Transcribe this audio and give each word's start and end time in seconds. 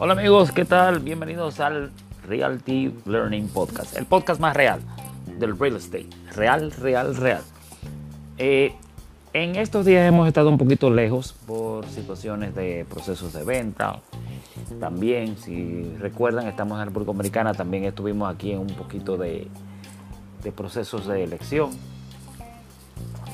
Hola 0.00 0.12
amigos, 0.12 0.52
¿qué 0.52 0.64
tal? 0.64 1.00
Bienvenidos 1.00 1.58
al 1.60 1.90
Realty 2.26 2.94
Learning 3.04 3.48
Podcast, 3.48 3.96
el 3.96 4.06
podcast 4.06 4.40
más 4.40 4.56
real 4.56 4.80
del 5.38 5.58
real 5.58 5.76
estate. 5.76 6.06
Real, 6.34 6.70
real, 6.70 7.16
real. 7.16 7.42
Eh, 8.38 8.72
en 9.32 9.56
estos 9.56 9.84
días 9.84 10.06
hemos 10.06 10.28
estado 10.28 10.50
un 10.50 10.58
poquito 10.58 10.90
lejos 10.90 11.34
por 11.46 11.86
situaciones 11.86 12.54
de 12.54 12.86
procesos 12.88 13.32
de 13.32 13.44
venta. 13.44 14.00
También, 14.78 15.36
si 15.36 15.82
recuerdan, 15.98 16.46
estamos 16.46 16.74
en 16.74 16.78
la 16.78 16.84
República 16.84 17.10
Americana, 17.10 17.54
también 17.54 17.84
estuvimos 17.84 18.32
aquí 18.32 18.52
en 18.52 18.60
un 18.60 18.68
poquito 18.68 19.16
de, 19.16 19.48
de 20.44 20.52
procesos 20.52 21.06
de 21.06 21.24
elección. 21.24 21.70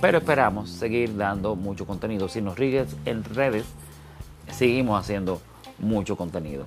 Pero 0.00 0.18
esperamos 0.18 0.70
seguir 0.70 1.16
dando 1.16 1.56
mucho 1.56 1.86
contenido. 1.86 2.28
Si 2.28 2.42
nos 2.42 2.56
sigues 2.56 2.96
en 3.04 3.24
redes, 3.24 3.64
seguimos 4.50 5.00
haciendo 5.00 5.40
mucho 5.78 6.16
contenido. 6.16 6.66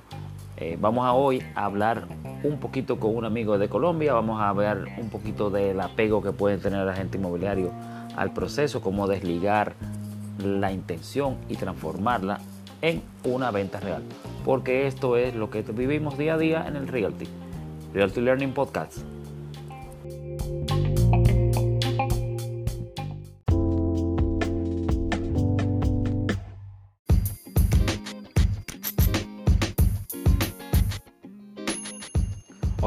Eh, 0.57 0.75
vamos 0.79 1.05
a 1.05 1.13
hoy 1.13 1.43
a 1.53 1.66
hablar 1.66 2.07
un 2.43 2.59
poquito 2.59 2.99
con 2.99 3.16
un 3.16 3.25
amigo 3.25 3.59
de 3.59 3.69
Colombia, 3.69 4.13
vamos 4.13 4.41
a 4.41 4.52
ver 4.53 4.88
un 4.97 5.09
poquito 5.09 5.52
del 5.52 5.79
apego 5.79 6.23
que 6.23 6.31
puede 6.31 6.57
tener 6.57 6.81
el 6.81 6.89
agente 6.89 7.19
inmobiliario 7.19 7.71
al 8.16 8.33
proceso, 8.33 8.81
cómo 8.81 9.07
desligar 9.07 9.75
la 10.44 10.71
intención 10.71 11.38
y 11.47 11.55
transformarla 11.57 12.39
en 12.81 13.03
una 13.23 13.52
venta 13.52 13.80
real. 13.80 14.02
Porque 14.44 14.88
esto 14.88 15.16
es 15.17 15.35
lo 15.35 15.52
que 15.52 15.61
vivimos 15.61 16.17
día 16.17 16.33
a 16.33 16.38
día 16.38 16.66
en 16.67 16.75
el 16.75 16.88
Realty. 16.88 17.27
Realty 17.94 18.21
Learning 18.21 18.53
Podcast. 18.53 19.16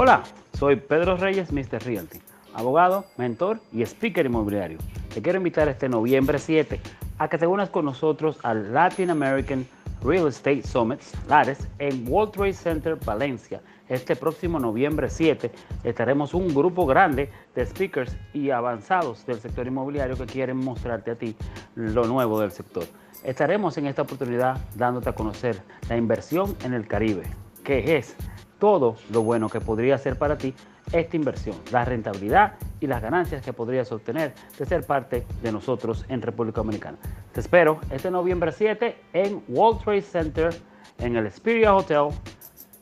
Hola, 0.03 0.23
soy 0.59 0.77
Pedro 0.77 1.19
Reyes, 1.19 1.53
Mr. 1.53 1.85
Realty, 1.85 2.21
abogado, 2.55 3.05
mentor 3.19 3.61
y 3.71 3.83
speaker 3.83 4.25
inmobiliario. 4.25 4.79
Te 5.13 5.21
quiero 5.21 5.37
invitar 5.37 5.69
este 5.69 5.91
noviembre 5.91 6.39
7 6.39 6.81
a 7.19 7.29
que 7.29 7.37
te 7.37 7.47
unas 7.47 7.69
con 7.69 7.85
nosotros 7.85 8.39
al 8.43 8.73
Latin 8.73 9.11
American 9.11 9.67
Real 10.03 10.27
Estate 10.27 10.63
Summit, 10.63 11.03
LARES, 11.29 11.69
en 11.79 12.11
World 12.11 12.33
Trade 12.33 12.55
Center, 12.55 12.97
Valencia. 13.05 13.61
Este 13.91 14.17
próximo 14.17 14.59
noviembre 14.59 15.11
7 15.11 15.53
estaremos 15.85 16.33
un 16.33 16.49
grupo 16.55 16.87
grande 16.87 17.31
de 17.55 17.67
speakers 17.67 18.17
y 18.33 18.49
avanzados 18.49 19.27
del 19.27 19.39
sector 19.39 19.67
inmobiliario 19.67 20.17
que 20.17 20.25
quieren 20.25 20.57
mostrarte 20.57 21.11
a 21.11 21.17
ti 21.17 21.37
lo 21.75 22.07
nuevo 22.07 22.41
del 22.41 22.53
sector. 22.53 22.85
Estaremos 23.23 23.77
en 23.77 23.87
esta 23.87 24.01
oportunidad 24.01 24.57
dándote 24.77 25.11
a 25.11 25.15
conocer 25.15 25.61
la 25.91 25.99
inversión 25.99 26.57
en 26.65 26.73
el 26.73 26.89
Caribe, 26.89 27.25
que 27.71 27.99
es 27.99 28.17
todo 28.59 28.97
lo 29.13 29.23
bueno 29.23 29.49
que 29.49 29.61
podría 29.61 29.97
ser 29.97 30.19
para 30.19 30.37
ti 30.37 30.53
esta 30.91 31.15
inversión, 31.15 31.55
la 31.71 31.85
rentabilidad 31.85 32.55
y 32.81 32.89
las 32.89 33.01
ganancias 33.01 33.45
que 33.45 33.53
podrías 33.53 33.93
obtener 33.93 34.35
de 34.59 34.67
ser 34.67 34.85
parte 34.85 35.25
de 35.41 35.53
nosotros 35.53 36.05
en 36.09 36.21
República 36.21 36.63
Dominicana. 36.63 36.99
Te 37.33 37.39
espero 37.39 37.79
este 37.93 38.11
noviembre 38.11 38.51
7 38.51 38.97
en 39.13 39.45
World 39.47 39.85
Trade 39.85 40.03
Center, 40.03 40.53
en 40.99 41.15
el 41.15 41.31
Spiria 41.31 41.73
Hotel, 41.77 42.09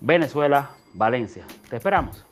Venezuela, 0.01 0.71
Valencia. 0.95 1.45
Te 1.69 1.77
esperamos. 1.77 2.28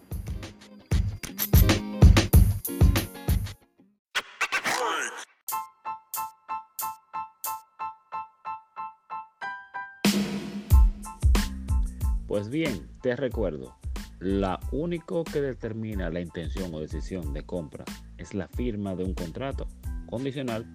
Pues 12.37 12.51
bien, 12.51 12.87
te 13.01 13.17
recuerdo, 13.17 13.79
la 14.21 14.61
único 14.71 15.25
que 15.25 15.41
determina 15.41 16.11
la 16.11 16.21
intención 16.21 16.75
o 16.75 16.81
decisión 16.81 17.33
de 17.33 17.47
compra 17.47 17.87
es 18.19 18.35
la 18.35 18.47
firma 18.47 18.95
de 18.95 19.05
un 19.05 19.15
contrato 19.15 19.67
condicional 20.05 20.67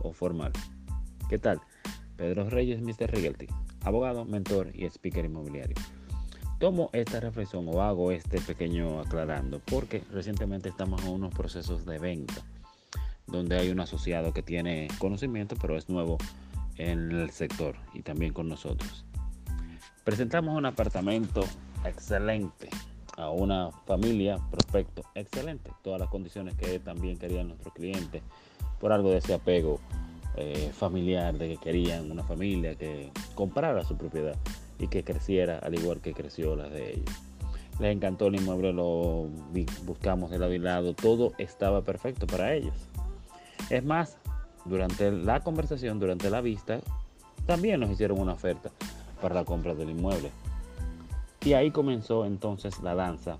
o 0.00 0.14
formal. 0.14 0.52
¿Qué 1.28 1.38
tal? 1.38 1.60
Pedro 2.16 2.48
Reyes, 2.48 2.80
Mr. 2.80 3.10
Realty, 3.10 3.46
abogado, 3.84 4.24
mentor 4.24 4.70
y 4.72 4.86
speaker 4.86 5.26
inmobiliario. 5.26 5.76
Tomo 6.58 6.88
esta 6.94 7.20
reflexión 7.20 7.68
o 7.68 7.82
hago 7.82 8.10
este 8.10 8.40
pequeño 8.40 8.98
aclarando 8.98 9.60
porque 9.66 10.04
recientemente 10.12 10.70
estamos 10.70 11.02
en 11.02 11.10
unos 11.10 11.34
procesos 11.34 11.84
de 11.84 11.98
venta 11.98 12.42
donde 13.26 13.58
hay 13.58 13.68
un 13.68 13.80
asociado 13.80 14.32
que 14.32 14.42
tiene 14.42 14.88
conocimiento 14.96 15.56
pero 15.60 15.76
es 15.76 15.90
nuevo 15.90 16.16
en 16.78 17.12
el 17.12 17.28
sector 17.32 17.76
y 17.92 18.00
también 18.00 18.32
con 18.32 18.48
nosotros. 18.48 19.04
Presentamos 20.04 20.56
un 20.56 20.66
apartamento 20.66 21.44
excelente 21.84 22.68
a 23.16 23.30
una 23.30 23.70
familia 23.86 24.36
prospecto 24.50 25.02
excelente. 25.14 25.70
Todas 25.82 26.00
las 26.00 26.08
condiciones 26.08 26.56
que 26.56 26.80
también 26.80 27.18
querían 27.18 27.46
nuestros 27.46 27.72
clientes 27.72 28.20
por 28.80 28.92
algo 28.92 29.10
de 29.10 29.18
ese 29.18 29.34
apego 29.34 29.78
eh, 30.36 30.72
familiar, 30.76 31.38
de 31.38 31.50
que 31.50 31.56
querían 31.58 32.10
una 32.10 32.24
familia 32.24 32.74
que 32.74 33.12
comprara 33.36 33.84
su 33.84 33.96
propiedad 33.96 34.34
y 34.80 34.88
que 34.88 35.04
creciera 35.04 35.60
al 35.60 35.76
igual 35.76 36.00
que 36.00 36.14
creció 36.14 36.56
la 36.56 36.68
de 36.68 36.94
ellos. 36.94 37.14
Les 37.78 37.94
encantó 37.94 38.26
el 38.26 38.34
inmueble, 38.34 38.72
lo 38.72 39.28
buscamos 39.84 40.32
de 40.32 40.40
lado 40.40 40.52
y 40.52 40.58
lado, 40.58 40.94
todo 40.94 41.32
estaba 41.38 41.82
perfecto 41.82 42.26
para 42.26 42.54
ellos. 42.54 42.74
Es 43.70 43.84
más, 43.84 44.18
durante 44.64 45.12
la 45.12 45.44
conversación, 45.44 46.00
durante 46.00 46.28
la 46.28 46.40
vista, 46.40 46.80
también 47.46 47.78
nos 47.78 47.90
hicieron 47.90 48.18
una 48.18 48.32
oferta 48.32 48.72
para 49.22 49.36
la 49.36 49.44
compra 49.44 49.74
del 49.74 49.90
inmueble. 49.90 50.30
Y 51.44 51.54
ahí 51.54 51.70
comenzó 51.70 52.26
entonces 52.26 52.82
la 52.82 52.94
danza 52.94 53.38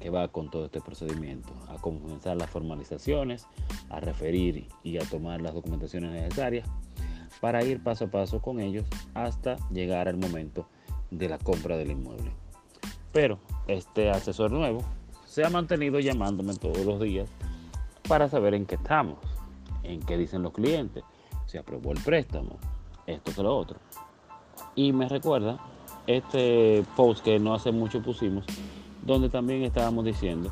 que 0.00 0.10
va 0.10 0.28
con 0.28 0.50
todo 0.50 0.66
este 0.66 0.80
procedimiento, 0.80 1.52
a 1.68 1.76
comenzar 1.80 2.36
las 2.36 2.50
formalizaciones, 2.50 3.46
a 3.88 4.00
referir 4.00 4.68
y 4.82 4.98
a 4.98 5.08
tomar 5.08 5.40
las 5.40 5.54
documentaciones 5.54 6.12
necesarias 6.12 6.68
para 7.40 7.64
ir 7.64 7.82
paso 7.82 8.06
a 8.06 8.08
paso 8.08 8.40
con 8.40 8.60
ellos 8.60 8.84
hasta 9.14 9.56
llegar 9.70 10.08
al 10.08 10.16
momento 10.16 10.66
de 11.10 11.28
la 11.28 11.38
compra 11.38 11.76
del 11.76 11.92
inmueble. 11.92 12.32
Pero 13.12 13.38
este 13.66 14.10
asesor 14.10 14.52
nuevo 14.52 14.82
se 15.24 15.44
ha 15.44 15.50
mantenido 15.50 16.00
llamándome 16.00 16.54
todos 16.54 16.84
los 16.84 17.00
días 17.00 17.28
para 18.08 18.28
saber 18.28 18.54
en 18.54 18.66
qué 18.66 18.76
estamos, 18.76 19.18
en 19.82 20.00
qué 20.00 20.16
dicen 20.16 20.42
los 20.42 20.52
clientes, 20.52 21.04
se 21.46 21.58
aprobó 21.58 21.92
el 21.92 22.00
préstamo, 22.00 22.58
esto 23.06 23.32
que 23.34 23.42
lo 23.42 23.56
otro. 23.56 23.78
Y 24.74 24.92
me 24.92 25.08
recuerda 25.08 25.58
este 26.06 26.84
post 26.96 27.24
que 27.24 27.38
no 27.38 27.54
hace 27.54 27.72
mucho 27.72 28.02
pusimos, 28.02 28.44
donde 29.04 29.28
también 29.28 29.62
estábamos 29.62 30.04
diciendo 30.04 30.50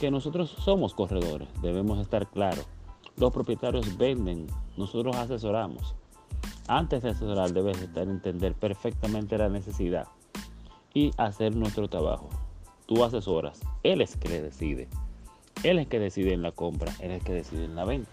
que 0.00 0.10
nosotros 0.10 0.50
somos 0.50 0.94
corredores, 0.94 1.48
debemos 1.62 1.98
estar 2.00 2.28
claros. 2.28 2.66
Los 3.16 3.32
propietarios 3.32 3.98
venden, 3.98 4.46
nosotros 4.76 5.14
asesoramos. 5.16 5.94
Antes 6.68 7.02
de 7.02 7.10
asesorar 7.10 7.52
debes 7.52 7.76
entender 7.94 8.54
perfectamente 8.54 9.36
la 9.36 9.48
necesidad 9.48 10.08
y 10.94 11.10
hacer 11.16 11.54
nuestro 11.54 11.88
trabajo. 11.88 12.28
Tú 12.86 13.04
asesoras, 13.04 13.60
él 13.82 14.00
es 14.00 14.16
que 14.16 14.28
le 14.28 14.40
decide. 14.40 14.88
Él 15.62 15.78
es 15.78 15.86
que 15.86 15.98
decide 15.98 16.32
en 16.32 16.42
la 16.42 16.52
compra, 16.52 16.92
él 17.00 17.10
es 17.10 17.22
que 17.22 17.32
decide 17.32 17.64
en 17.64 17.76
la 17.76 17.84
venta. 17.84 18.10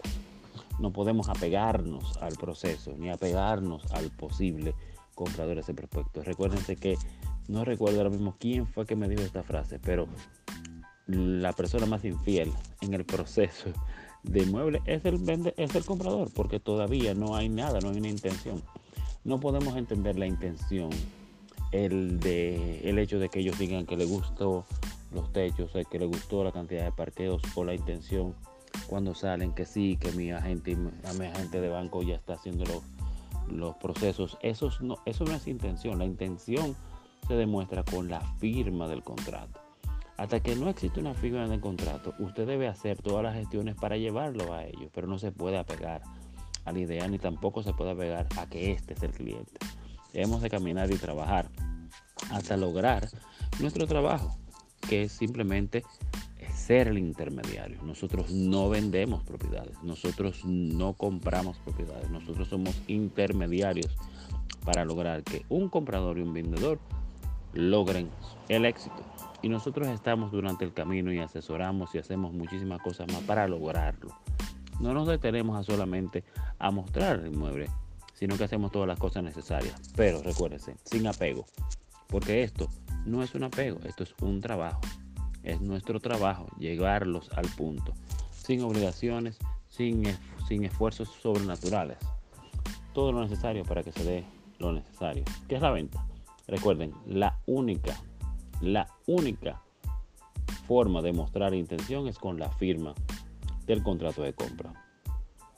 No 0.79 0.91
podemos 0.91 1.29
apegarnos 1.29 2.17
al 2.17 2.33
proceso 2.33 2.93
ni 2.97 3.09
apegarnos 3.09 3.89
al 3.93 4.11
posible 4.11 4.75
compradores 5.17 5.67
de 5.67 5.73
prospectos. 5.73 6.25
Recuérdense 6.25 6.77
que 6.77 6.95
no 7.47 7.65
recuerdo 7.65 7.97
ahora 7.97 8.11
mismo 8.11 8.35
quién 8.39 8.67
fue 8.67 8.85
que 8.85 8.95
me 8.95 9.09
dijo 9.09 9.23
esta 9.23 9.43
frase, 9.43 9.79
pero 9.79 10.07
la 11.07 11.51
persona 11.53 11.85
más 11.85 12.05
infiel 12.05 12.53
en 12.81 12.93
el 12.93 13.03
proceso 13.03 13.69
de 14.23 14.43
inmueble 14.43 14.81
es 14.85 15.03
el, 15.05 15.17
vende, 15.17 15.53
es 15.57 15.73
el 15.75 15.83
comprador, 15.83 16.29
porque 16.33 16.59
todavía 16.59 17.13
no 17.13 17.35
hay 17.35 17.49
nada, 17.49 17.79
no 17.81 17.89
hay 17.89 17.97
una 17.97 18.09
intención. 18.09 18.61
No 19.23 19.39
podemos 19.39 19.75
entender 19.75 20.17
la 20.17 20.27
intención, 20.27 20.89
el, 21.71 22.19
de, 22.19 22.87
el 22.89 22.99
hecho 22.99 23.19
de 23.19 23.29
que 23.29 23.39
ellos 23.39 23.57
digan 23.57 23.85
que 23.85 23.97
les 23.97 24.07
gustó 24.07 24.65
los 25.13 25.33
techos, 25.33 25.71
que 25.89 25.99
les 25.99 26.07
gustó 26.07 26.43
la 26.43 26.51
cantidad 26.51 26.85
de 26.85 26.91
parqueos 26.91 27.41
o 27.55 27.63
la 27.63 27.73
intención 27.73 28.35
cuando 28.87 29.15
salen 29.15 29.53
que 29.53 29.65
sí, 29.65 29.97
que 29.99 30.11
mi 30.11 30.31
agente, 30.31 30.75
mi 30.75 31.25
agente 31.25 31.59
de 31.59 31.69
banco 31.69 32.03
ya 32.03 32.15
está 32.15 32.33
haciendo 32.33 32.63
los 33.49 33.75
procesos, 33.77 34.37
eso 34.41 34.69
no, 34.81 34.97
eso 35.05 35.23
no 35.25 35.33
es 35.33 35.47
intención. 35.47 35.99
La 35.99 36.05
intención 36.05 36.75
se 37.27 37.35
demuestra 37.35 37.83
con 37.83 38.09
la 38.09 38.21
firma 38.39 38.87
del 38.87 39.03
contrato. 39.03 39.59
Hasta 40.17 40.39
que 40.39 40.55
no 40.55 40.69
existe 40.69 40.99
una 40.99 41.13
firma 41.13 41.47
del 41.47 41.59
contrato, 41.59 42.13
usted 42.19 42.47
debe 42.47 42.67
hacer 42.67 43.01
todas 43.01 43.23
las 43.23 43.35
gestiones 43.35 43.75
para 43.75 43.97
llevarlo 43.97 44.53
a 44.53 44.65
ellos, 44.65 44.89
pero 44.93 45.07
no 45.07 45.19
se 45.19 45.31
puede 45.31 45.57
apegar 45.57 46.01
a 46.65 46.71
la 46.71 46.79
idea 46.79 47.07
ni 47.07 47.17
tampoco 47.17 47.63
se 47.63 47.73
puede 47.73 47.91
apegar 47.91 48.27
a 48.37 48.47
que 48.47 48.71
este 48.71 48.93
es 48.93 49.03
el 49.03 49.11
cliente. 49.11 49.59
Debemos 50.11 50.41
de 50.41 50.49
caminar 50.49 50.91
y 50.91 50.97
trabajar 50.97 51.49
hasta 52.31 52.57
lograr 52.57 53.07
nuestro 53.59 53.87
trabajo, 53.87 54.35
que 54.89 55.03
es 55.03 55.11
simplemente 55.11 55.83
ser 56.67 56.89
el 56.89 56.97
intermediario. 56.97 57.81
Nosotros 57.83 58.29
no 58.29 58.67
vendemos 58.67 59.23
propiedades, 59.23 59.81
nosotros 59.83 60.43
no 60.43 60.93
compramos 60.93 61.57
propiedades, 61.59 62.09
nosotros 62.09 62.49
somos 62.49 62.75
intermediarios 62.87 63.95
para 64.65 64.83
lograr 64.83 65.23
que 65.23 65.45
un 65.47 65.69
comprador 65.69 66.17
y 66.17 66.23
un 66.23 66.33
vendedor 66.33 66.79
logren 67.53 68.09
el 68.49 68.65
éxito. 68.65 68.97
Y 69.41 69.47
nosotros 69.47 69.87
estamos 69.87 70.33
durante 70.33 70.65
el 70.65 70.73
camino 70.73 71.13
y 71.13 71.19
asesoramos 71.19 71.95
y 71.95 71.99
hacemos 71.99 72.33
muchísimas 72.33 72.81
cosas 72.81 73.07
más 73.13 73.21
para 73.21 73.47
lograrlo. 73.47 74.09
No 74.81 74.93
nos 74.93 75.07
detenemos 75.07 75.57
a 75.57 75.63
solamente 75.63 76.25
a 76.59 76.69
mostrar 76.69 77.21
el 77.21 77.27
inmueble, 77.27 77.69
sino 78.13 78.37
que 78.37 78.43
hacemos 78.43 78.73
todas 78.73 78.89
las 78.89 78.99
cosas 78.99 79.23
necesarias. 79.23 79.79
Pero 79.95 80.21
recuérdense, 80.21 80.75
sin 80.83 81.07
apego, 81.07 81.45
porque 82.07 82.43
esto 82.43 82.67
no 83.05 83.23
es 83.23 83.33
un 83.35 83.45
apego, 83.45 83.79
esto 83.85 84.03
es 84.03 84.13
un 84.21 84.41
trabajo. 84.41 84.81
Es 85.47 85.61
nuestro 85.61 86.01
trabajo 86.01 86.45
llevarlos 86.59 87.29
al 87.31 87.47
punto, 87.47 87.93
sin 88.31 88.61
obligaciones, 88.63 89.39
sin, 89.69 90.03
sin 90.45 90.65
esfuerzos 90.65 91.07
sobrenaturales. 91.21 91.97
Todo 92.93 93.13
lo 93.13 93.21
necesario 93.21 93.63
para 93.63 93.81
que 93.81 93.93
se 93.93 94.03
dé 94.03 94.25
lo 94.59 94.73
necesario. 94.73 95.23
¿Qué 95.47 95.55
es 95.55 95.61
la 95.61 95.71
venta? 95.71 96.05
Recuerden, 96.49 96.91
la 97.05 97.39
única, 97.45 97.95
la 98.59 98.89
única 99.05 99.61
forma 100.67 101.01
de 101.01 101.13
mostrar 101.13 101.53
intención 101.53 102.09
es 102.09 102.17
con 102.19 102.39
la 102.39 102.51
firma 102.51 102.93
del 103.65 103.83
contrato 103.83 104.23
de 104.23 104.33
compra. 104.33 104.73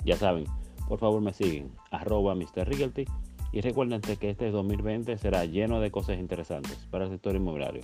Ya 0.06 0.18
saben, 0.18 0.45
por 0.88 1.00
favor 1.00 1.19
me 1.19 1.33
siguen, 1.33 1.71
arroba 1.89 2.35
Mr. 2.35 2.68
Realty 2.68 3.06
y 3.51 3.62
recuerden 3.62 4.01
que 4.01 4.30
este 4.30 4.51
2020 4.51 5.18
será 5.18 5.45
lleno 5.45 5.80
de 5.80 5.89
cosas 5.89 6.19
interesantes 6.19 6.77
para 6.92 7.06
el 7.06 7.09
sector 7.09 7.35
inmobiliario. 7.35 7.81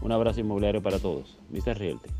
Un 0.00 0.12
abrazo 0.12 0.40
inmobiliario 0.40 0.82
para 0.82 0.98
todos. 0.98 1.38
Mr. 1.50 1.78
Realty. 1.78 2.10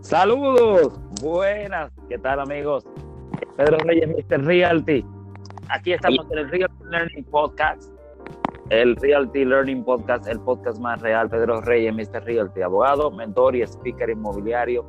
Saludos, 0.00 0.98
buenas, 1.20 1.92
¿qué 2.08 2.16
tal 2.16 2.40
amigos? 2.40 2.86
Pedro 3.58 3.76
Reyes, 3.84 4.08
Mr. 4.08 4.42
Realty. 4.42 5.04
Aquí 5.68 5.92
estamos 5.92 6.26
en 6.30 6.38
el 6.38 6.50
Realty 6.50 6.84
Learning 6.90 7.24
Podcast 7.24 7.97
el 8.70 8.96
Realty 8.96 9.44
Learning 9.44 9.84
Podcast, 9.84 10.26
el 10.28 10.40
podcast 10.40 10.78
más 10.78 11.00
real, 11.00 11.28
Pedro 11.28 11.60
Reyes, 11.60 11.94
Mr. 11.94 12.24
Realty, 12.24 12.62
abogado, 12.62 13.10
mentor 13.10 13.56
y 13.56 13.62
speaker 13.62 14.10
inmobiliario. 14.10 14.84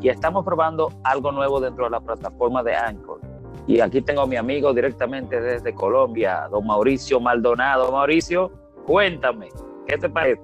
Y 0.00 0.08
estamos 0.08 0.44
probando 0.44 0.92
algo 1.04 1.32
nuevo 1.32 1.60
dentro 1.60 1.84
de 1.84 1.90
la 1.90 2.00
plataforma 2.00 2.62
de 2.62 2.74
Anchor. 2.74 3.20
Y 3.66 3.80
aquí 3.80 4.00
tengo 4.00 4.22
a 4.22 4.26
mi 4.26 4.36
amigo 4.36 4.72
directamente 4.72 5.40
desde 5.40 5.74
Colombia, 5.74 6.46
don 6.50 6.66
Mauricio 6.66 7.18
Maldonado. 7.18 7.90
Mauricio, 7.90 8.52
cuéntame, 8.86 9.48
¿qué 9.86 9.98
te 9.98 10.08
parece? 10.08 10.40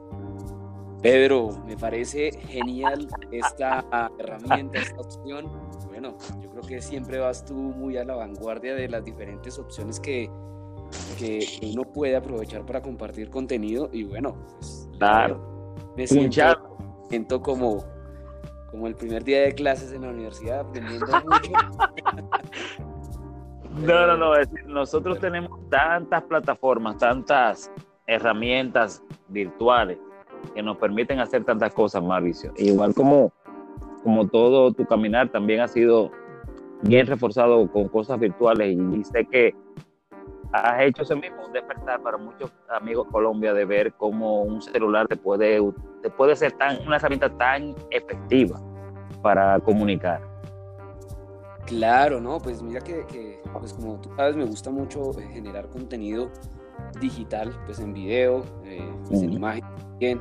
Pedro, 1.03 1.51
me 1.67 1.77
parece 1.77 2.33
genial 2.33 3.09
esta 3.31 3.85
herramienta, 4.19 4.79
esta 4.79 5.01
opción. 5.01 5.51
Bueno, 5.89 6.17
yo 6.41 6.49
creo 6.51 6.63
que 6.63 6.81
siempre 6.81 7.19
vas 7.19 7.45
tú 7.45 7.55
muy 7.55 7.97
a 7.97 8.05
la 8.05 8.15
vanguardia 8.15 8.75
de 8.75 8.89
las 8.89 9.05
diferentes 9.05 9.59
opciones 9.59 9.99
que, 10.01 10.31
que 11.19 11.47
uno 11.63 11.85
puede 11.85 12.17
aprovechar 12.17 12.65
para 12.65 12.83
compartir 12.83 13.31
contenido 13.31 13.89
y 13.93 14.05
bueno, 14.05 14.35
pues, 14.59 14.89
claro. 14.99 15.75
me 15.97 16.07
siento, 16.07 16.77
siento, 17.09 17.41
como, 17.41 17.85
como 18.71 18.87
el 18.87 18.95
primer 18.95 19.25
día 19.25 19.43
de 19.43 19.55
clases 19.55 19.93
en 19.93 20.03
la 20.03 20.11
universidad 20.11 20.61
aprendiendo 20.61 21.07
mucho. 21.25 21.53
no, 23.71 24.07
no, 24.07 24.17
no, 24.17 24.33
nosotros 24.67 25.19
tenemos 25.21 25.69
tantas 25.69 26.23
plataformas, 26.25 26.99
tantas 26.99 27.71
herramientas 28.07 29.03
virtuales 29.29 29.99
que 30.55 30.63
nos 30.63 30.77
permiten 30.77 31.21
hacer 31.21 31.45
tantas 31.45 31.73
cosas, 31.73 32.03
Mauricio. 32.03 32.53
Igual 32.57 32.95
como, 32.95 33.33
como 34.03 34.27
todo 34.27 34.73
tu 34.73 34.85
caminar 34.85 35.31
también 35.31 35.61
ha 35.61 35.69
sido 35.69 36.11
bien 36.83 37.07
reforzado 37.07 37.71
con 37.71 37.89
cosas 37.89 38.19
virtuales 38.19 38.77
y 38.77 39.05
sé 39.05 39.25
que 39.31 39.55
has 40.53 40.83
hecho 40.83 41.03
ese 41.03 41.17
mismo 41.17 41.49
despertar 41.53 42.03
para 42.03 42.17
muchos 42.19 42.53
amigos 42.69 43.07
Colombia 43.11 43.55
de 43.55 43.65
ver 43.65 43.93
cómo 43.95 44.43
un 44.43 44.61
celular 44.61 45.09
te 45.09 45.17
puede, 45.17 45.59
te 46.03 46.11
puede 46.11 46.37
ser 46.37 46.53
tan, 46.53 46.81
una 46.87 46.97
herramienta 46.97 47.31
tan 47.37 47.75
efectiva 47.91 48.61
para 49.23 49.59
comunicar. 49.61 50.21
Claro, 51.67 52.21
no, 52.21 52.39
pues 52.39 52.63
mira 52.63 52.81
que, 52.81 53.41
pues 53.53 53.73
como 53.73 54.01
tú 54.01 54.11
sabes, 54.17 54.37
me 54.37 54.45
gusta 54.45 54.71
mucho 54.71 55.19
eh, 55.19 55.29
generar 55.33 55.69
contenido 55.69 56.31
digital, 57.01 57.55
pues 57.65 57.79
en 57.79 57.95
video, 57.95 58.45
eh, 58.65 58.93
pues 59.09 59.23
en 59.23 59.33
imagen 59.33 59.65
también, 59.77 60.21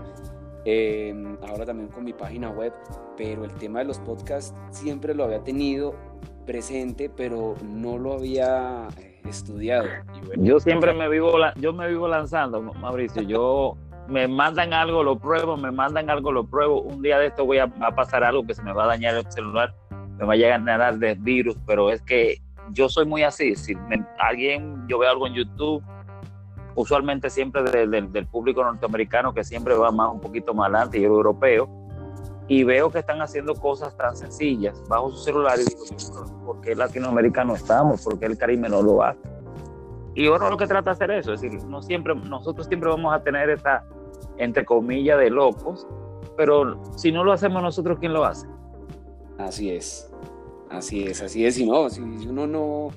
em, 0.65 1.37
ahora 1.49 1.65
también 1.65 1.89
con 1.89 2.03
mi 2.03 2.13
página 2.13 2.51
web, 2.51 2.71
pero 3.17 3.43
el 3.43 3.53
tema 3.55 3.79
de 3.79 3.85
los 3.85 3.99
podcasts 3.99 4.53
siempre 4.69 5.15
lo 5.15 5.23
había 5.23 5.43
tenido 5.43 5.95
presente, 6.45 7.09
pero 7.09 7.55
no 7.63 7.97
lo 7.97 8.13
había 8.13 8.87
estudiado. 9.29 9.88
yo 10.38 10.59
siempre 10.59 10.94
me 10.94 11.09
vivo, 11.09 11.33
yo 11.56 11.73
me 11.73 11.88
vivo 11.88 12.07
lanzando, 12.07 12.62
Mauricio. 12.62 13.21
Yo 13.21 13.77
me 14.07 14.27
mandan 14.27 14.73
algo, 14.73 15.03
lo 15.03 15.18
pruebo, 15.18 15.57
me 15.57 15.71
mandan 15.71 16.09
algo, 16.09 16.31
lo 16.31 16.45
pruebo. 16.45 16.81
Un 16.81 17.01
día 17.01 17.18
de 17.19 17.27
esto 17.27 17.45
voy 17.45 17.59
a, 17.59 17.68
pasar 17.68 18.23
algo 18.23 18.45
que 18.45 18.53
se 18.53 18.63
me 18.63 18.73
va 18.73 18.83
a 18.85 18.88
dañar 18.88 19.15
el 19.15 19.31
celular, 19.31 19.73
me 20.18 20.25
va 20.25 20.33
a 20.33 20.35
llegar 20.35 20.68
a 20.69 20.77
dar 20.77 20.97
de 20.97 21.15
virus, 21.15 21.57
pero 21.65 21.89
es 21.89 22.01
que 22.01 22.41
yo 22.71 22.89
soy 22.89 23.06
muy 23.06 23.23
así. 23.23 23.56
Si 23.56 23.75
alguien, 24.19 24.85
yo 24.88 25.00
veo 25.00 25.09
algo 25.09 25.27
en 25.27 25.33
YouTube, 25.33 25.83
usualmente 26.75 27.29
siempre 27.29 27.63
del 27.63 28.27
público 28.27 28.63
norteamericano 28.63 29.33
que 29.33 29.44
siempre 29.44 29.74
va 29.75 29.91
más 29.91 30.12
un 30.12 30.21
poquito 30.21 30.53
más 30.53 30.69
adelante 30.69 31.00
y 31.00 31.03
europeo 31.03 31.80
y 32.51 32.65
veo 32.65 32.92
que 32.92 33.00
están 33.00 33.21
haciendo 33.21 33.56
cosas 33.56 33.95
tan 33.95 34.13
sencillas 34.13 34.83
bajo 34.89 35.09
su 35.12 35.24
celular 35.24 35.57
y 35.57 35.63
digo, 35.63 35.86
¿por 36.45 36.59
qué 36.59 36.75
latinoamericano 36.75 37.56
estamos? 37.56 38.03
¿Por 38.03 38.19
qué 38.19 38.25
el 38.25 38.38
Caribe 38.38 38.68
no 38.68 38.81
lo 38.81 39.01
hace? 39.01 39.21
Y 40.15 40.27
ahora 40.27 40.50
lo 40.50 40.57
que 40.57 40.68
trata 40.68 40.89
de 40.89 40.95
hacer 40.95 41.12
eso, 41.12 41.31
es 41.31 41.39
decir, 41.39 41.63
no 41.63 41.81
siempre, 41.81 42.13
nosotros 42.13 42.68
siempre 42.68 42.89
vamos 42.89 43.13
a 43.15 43.24
tener 43.24 43.50
esta, 43.50 43.86
entre 44.38 44.65
comillas, 44.65 45.18
de 45.18 45.30
locos, 45.30 45.88
pero 46.36 46.77
si 46.98 47.13
no 47.13 47.24
lo 47.24 47.31
hacemos 47.31 47.63
nosotros, 47.63 48.00
¿quién 48.01 48.12
lo 48.12 48.25
hace? 48.25 48.48
Así 49.38 49.69
es, 49.69 50.12
así 50.69 51.06
es, 51.06 51.21
así 51.21 51.46
es, 51.46 51.58
y 51.58 51.65
no, 51.65 51.89
si 51.89 52.01
uno 52.01 52.48
no 52.48 52.89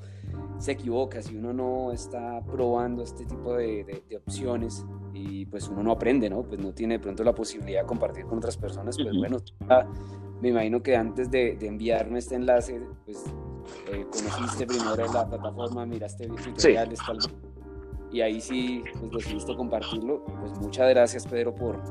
se 0.59 0.73
equivoca, 0.73 1.21
si 1.23 1.37
uno 1.37 1.53
no 1.53 1.93
está 1.93 2.41
probando 2.45 3.03
este 3.03 3.25
tipo 3.25 3.55
de, 3.55 4.03
opciones 4.17 4.85
y 5.13 5.47
pues 5.47 5.69
uno 5.69 5.83
no 5.83 5.93
aprende, 5.93 6.31
¿no? 6.31 6.43
Pues 6.43 6.61
no 6.61 6.73
tiene 6.73 6.95
de 6.95 7.01
pronto 7.01 7.25
la 7.25 7.35
posibilidad 7.35 7.83
de 7.83 7.87
compartir 7.87 8.25
con 8.27 8.39
otras 8.39 8.57
personas, 8.57 8.97
pues 8.97 9.17
bueno, 9.17 9.39
me 10.41 10.49
imagino 10.49 10.83
que 10.83 10.97
antes 10.97 11.31
de, 11.31 11.59
enviarme 11.61 12.19
este 12.19 12.37
enlace, 12.37 12.81
pues 13.05 13.25
eh, 13.93 14.07
conociste 14.11 14.67
primero 14.67 15.13
la 15.13 15.29
plataforma, 15.29 15.87
miraste 15.87 16.29
tutoriales, 16.29 16.99
tal 17.05 17.19
y 18.15 18.21
ahí 18.21 18.41
sí 18.41 18.85
pues 19.01 19.11
decidiste 19.11 19.57
compartirlo. 19.57 20.25
Pues 20.25 20.53
muchas 20.61 20.89
gracias 20.91 21.27
Pedro 21.27 21.53
por, 21.53 21.83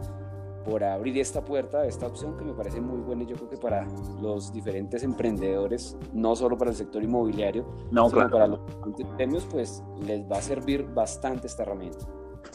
por 0.64 0.84
abrir 0.84 1.18
esta 1.18 1.44
puerta, 1.44 1.86
esta 1.86 2.08
opción 2.08 2.38
que 2.38 2.46
me 2.46 2.54
parece 2.54 2.80
muy 2.80 3.00
buena 3.02 3.24
y 3.24 3.28
yo 3.28 3.36
creo 3.36 3.50
que 3.50 3.58
para 3.58 3.86
los 4.22 4.54
diferentes 4.54 5.04
emprendedores, 5.04 5.98
no 6.14 6.36
solo 6.36 6.58
para 6.58 6.72
el 6.72 6.78
sector 6.78 7.04
inmobiliario, 7.04 7.66
no, 7.92 8.10
sino 8.10 8.30
para 8.30 8.48
los 8.48 8.60
premios, 9.16 9.46
pues 9.52 9.84
les 10.06 10.22
va 10.30 10.38
a 10.38 10.42
servir 10.42 10.86
bastante 10.94 11.48
esta 11.48 11.64
herramienta. 11.64 12.06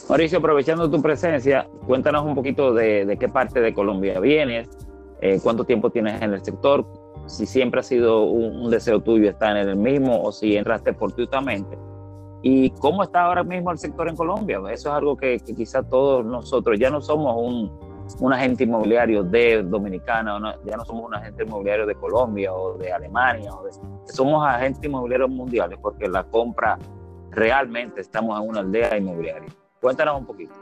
Mauricio, 0.07 0.39
aprovechando 0.39 0.89
tu 0.89 1.01
presencia, 1.01 1.67
cuéntanos 1.85 2.25
un 2.25 2.35
poquito 2.35 2.73
de, 2.73 3.17
qué 3.19 3.27
parte 3.27 3.59
de 3.59 3.73
Colombia 3.73 4.19
vienes, 4.19 4.69
eh, 5.21 5.39
cuánto 5.41 5.65
tiempo 5.65 5.89
tienes 5.89 6.21
en 6.21 6.33
el 6.33 6.43
sector, 6.43 6.85
si 7.27 7.45
siempre 7.45 7.81
ha 7.81 7.83
sido 7.83 8.23
un, 8.23 8.69
deseo 8.71 9.01
tuyo 9.01 9.29
estar 9.29 9.55
en 9.55 9.69
el 9.69 9.75
mismo 9.75 10.21
o 10.23 10.31
si 10.31 10.55
entraste 10.55 10.93
fortuitamente. 10.93 11.77
¿Y 12.41 12.69
cómo 12.71 13.03
está 13.03 13.23
ahora 13.23 13.43
mismo 13.43 13.69
el 13.71 13.77
sector 13.77 14.07
en 14.07 14.15
Colombia? 14.15 14.59
Eso 14.71 14.89
es 14.89 14.95
algo 14.95 15.17
que, 15.17 15.39
que 15.39 15.53
quizá 15.53 15.83
todos 15.83 16.25
nosotros 16.25 16.79
ya 16.79 16.89
no 16.89 17.01
somos 17.01 17.35
un, 17.37 17.69
un 18.19 18.33
agente 18.33 18.63
inmobiliario 18.63 19.23
de 19.23 19.63
Dominicana, 19.63 20.57
ya 20.65 20.77
no 20.77 20.85
somos 20.85 21.05
un 21.05 21.15
agente 21.15 21.43
inmobiliario 21.43 21.85
de 21.85 21.95
Colombia 21.95 22.53
o 22.53 22.77
de 22.77 22.91
Alemania, 22.91 23.53
o 23.53 23.67
somos 24.05 24.45
agentes 24.47 24.83
inmobiliarios 24.83 25.29
mundiales 25.29 25.77
porque 25.81 26.07
la 26.07 26.23
compra 26.23 26.77
realmente 27.31 28.01
estamos 28.01 28.39
en 28.41 28.49
una 28.49 28.59
aldea 28.61 28.97
inmobiliaria. 28.97 29.49
Cuéntanos 29.79 30.19
un 30.19 30.25
poquito. 30.25 30.53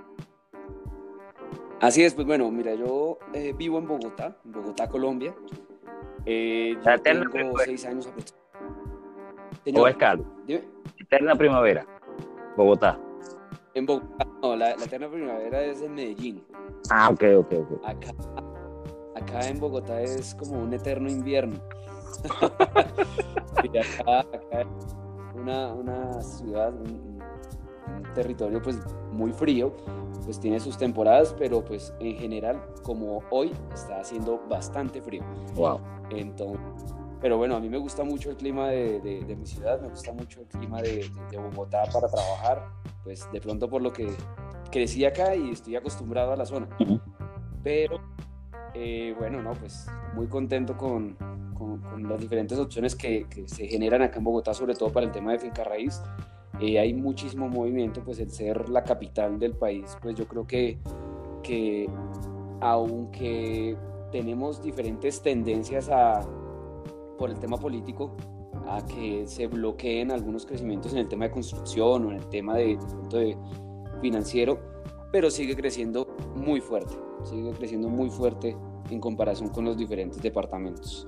Así 1.80 2.04
es, 2.04 2.13
pues 2.13 2.25
bueno, 2.25 2.50
mira, 2.51 2.74
yo 2.74 3.20
eh, 3.34 3.54
vivo 3.56 3.77
en 3.77 3.88
Bogotá, 3.88 4.36
en 4.44 4.51
Bogotá, 4.51 4.88
Colombia. 4.88 5.34
Eh, 6.25 6.75
tengo 7.04 7.58
seis 7.60 7.86
años 7.86 8.08
aproximadamente. 8.08 9.80
¿O 9.80 9.88
es 9.88 9.96
Carlos? 9.96 10.27
Eterna 11.00 11.36
Primavera, 11.36 11.86
Bogotá. 12.56 13.00
En 13.77 13.86
Bogotá, 13.86 14.25
no, 14.41 14.55
la, 14.55 14.72
eterna 14.72 15.07
primavera 15.07 15.62
es 15.62 15.84
en 15.84 15.93
Medellín. 15.93 16.43
Ah, 16.89 17.10
ok, 17.12 17.24
ok, 17.38 17.53
ok. 17.53 17.86
Acá, 17.86 18.12
acá 19.15 19.48
en 19.48 19.60
Bogotá 19.60 20.01
es 20.01 20.34
como 20.34 20.60
un 20.63 20.74
eterno 20.74 21.07
invierno. 21.07 21.60
y 23.63 23.77
acá, 23.77 24.22
acá 24.22 24.67
una, 25.36 25.74
una 25.74 26.22
ciudad, 26.24 26.74
un, 26.74 27.22
territorio 28.15 28.63
pues 28.63 28.79
muy 29.12 29.31
frío, 29.31 29.72
pues 30.25 30.39
tiene 30.39 30.60
sus 30.60 30.75
temporadas, 30.75 31.36
pero 31.38 31.63
pues 31.63 31.93
en 32.00 32.15
general, 32.15 32.60
como 32.81 33.22
hoy, 33.29 33.51
está 33.75 34.00
haciendo 34.00 34.41
bastante 34.50 35.03
frío. 35.03 35.22
Wow. 35.53 35.79
Entonces, 36.10 36.96
pero 37.21 37.38
bueno, 37.38 37.55
a 37.55 37.59
mí 37.59 37.69
me 37.69 37.77
gusta 37.77 38.03
mucho 38.03 38.29
el 38.29 38.38
clima 38.38 38.69
de, 38.69 39.00
de, 39.00 39.36
mi 39.36 39.45
ciudad, 39.45 39.81
me 39.81 39.89
gusta 39.89 40.13
mucho 40.13 40.41
el 40.41 40.47
clima 40.47 40.81
de, 40.81 41.09
de, 41.31 41.38
Bogotá 41.38 41.83
para 41.91 42.07
trabajar, 42.07 42.67
pues 43.03 43.29
de 43.31 43.41
pronto 43.41 43.69
por 43.69 43.81
lo 43.81 43.91
que 43.91 44.07
crecí 44.71 45.05
acá 45.05 45.36
y 45.36 45.51
estoy 45.51 45.75
acostumbrado 45.75 46.31
a 46.33 46.36
la 46.36 46.45
zona. 46.45 46.67
Pero 47.63 48.00
eh, 48.74 49.15
bueno, 49.17 49.41
no, 49.41 49.53
pues 49.53 49.88
muy 50.13 50.27
contento 50.27 50.77
con, 50.77 51.15
con, 51.55 51.81
las 52.07 52.19
diferentes 52.19 52.57
opciones 52.59 52.95
que, 52.95 53.25
que, 53.27 53.47
se 53.47 53.67
generan 53.67 54.03
acá 54.03 54.19
en 54.19 54.24
Bogotá, 54.24 54.53
sobre 54.53 54.75
todo 54.75 54.91
para 54.91 55.05
el 55.05 55.12
tema 55.12 55.31
de 55.31 55.39
finca 55.39 55.63
raíz. 55.63 56.01
Eh, 56.59 56.79
hay 56.79 56.93
muchísimo 56.93 57.50
movimiento, 57.50 58.03
pues 58.03 58.19
el 58.19 58.31
ser 58.31 58.69
la 58.69 58.83
capital 58.83 59.39
del 59.39 59.53
país, 59.53 59.97
pues 60.01 60.15
yo 60.15 60.27
creo 60.27 60.45
que, 60.45 60.77
que 61.43 61.89
aunque 62.62 63.75
tenemos 64.12 64.62
diferentes 64.62 65.21
tendencias 65.21 65.89
a 65.89 66.25
por 67.17 67.29
el 67.29 67.39
tema 67.39 67.57
político 67.57 68.15
a 68.67 68.86
que 68.86 69.25
se 69.27 69.47
bloqueen 69.47 70.12
algunos 70.12 70.45
crecimientos 70.45 70.91
en 70.93 71.00
el 71.00 71.07
tema 71.07 71.25
de 71.25 71.31
construcción 71.31 72.05
o 72.05 72.12
en 72.12 72.17
el 72.17 72.27
tema 72.29 72.55
de, 72.55 72.77
de, 73.09 73.38
financiero, 74.01 74.59
pero 75.12 75.31
sigue 75.31 75.55
creciendo 75.55 76.07
muy 76.36 76.62
fuerte, 76.62 76.93
sigue 77.24 77.51
creciendo 77.51 77.89
muy 77.89 78.09
fuerte 78.09 78.55
en 78.89 79.00
comparación 79.00 79.50
con 79.50 79.65
los 79.65 79.77
diferentes 79.77 80.21
departamentos. 80.21 81.07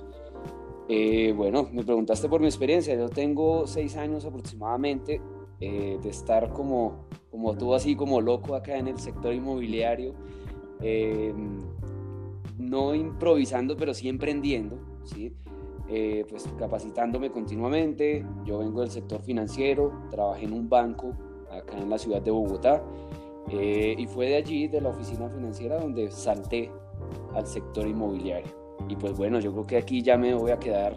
Eh, 0.88 1.32
bueno, 1.36 1.68
me 1.70 1.84
preguntaste 1.84 2.28
por 2.28 2.40
mi 2.40 2.46
experiencia, 2.46 2.96
yo 2.96 3.08
tengo 3.08 3.66
seis 3.66 3.96
años 3.96 4.24
aproximadamente 4.24 5.20
eh, 5.60 5.98
de 6.02 6.08
estar 6.08 6.52
como, 6.52 7.06
como 7.30 7.56
tú 7.56 7.74
así 7.74 7.94
como 7.94 8.20
loco 8.20 8.54
acá 8.54 8.76
en 8.76 8.88
el 8.88 8.98
sector 8.98 9.32
inmobiliario, 9.32 10.14
eh, 10.80 11.32
no 12.58 12.94
improvisando, 12.94 13.76
pero 13.76 13.94
sí 13.94 14.08
emprendiendo, 14.08 14.78
¿sí? 15.04 15.32
Eh, 15.92 16.24
pues 16.30 16.48
capacitándome 16.56 17.32
continuamente. 17.32 18.24
Yo 18.44 18.58
vengo 18.58 18.80
del 18.80 18.92
sector 18.92 19.22
financiero, 19.22 19.92
trabajé 20.08 20.44
en 20.44 20.52
un 20.52 20.68
banco 20.68 21.12
acá 21.50 21.76
en 21.78 21.90
la 21.90 21.98
ciudad 21.98 22.22
de 22.22 22.30
Bogotá 22.30 22.80
eh, 23.50 23.96
y 23.98 24.06
fue 24.06 24.28
de 24.28 24.36
allí, 24.36 24.68
de 24.68 24.80
la 24.80 24.90
oficina 24.90 25.28
financiera, 25.28 25.80
donde 25.80 26.08
salté 26.12 26.70
al 27.34 27.44
sector 27.44 27.88
inmobiliario. 27.88 28.52
Y 28.88 28.94
pues 28.94 29.16
bueno, 29.16 29.40
yo 29.40 29.50
creo 29.50 29.66
que 29.66 29.76
aquí 29.78 30.00
ya 30.00 30.16
me 30.16 30.32
voy 30.32 30.52
a 30.52 30.60
quedar 30.60 30.94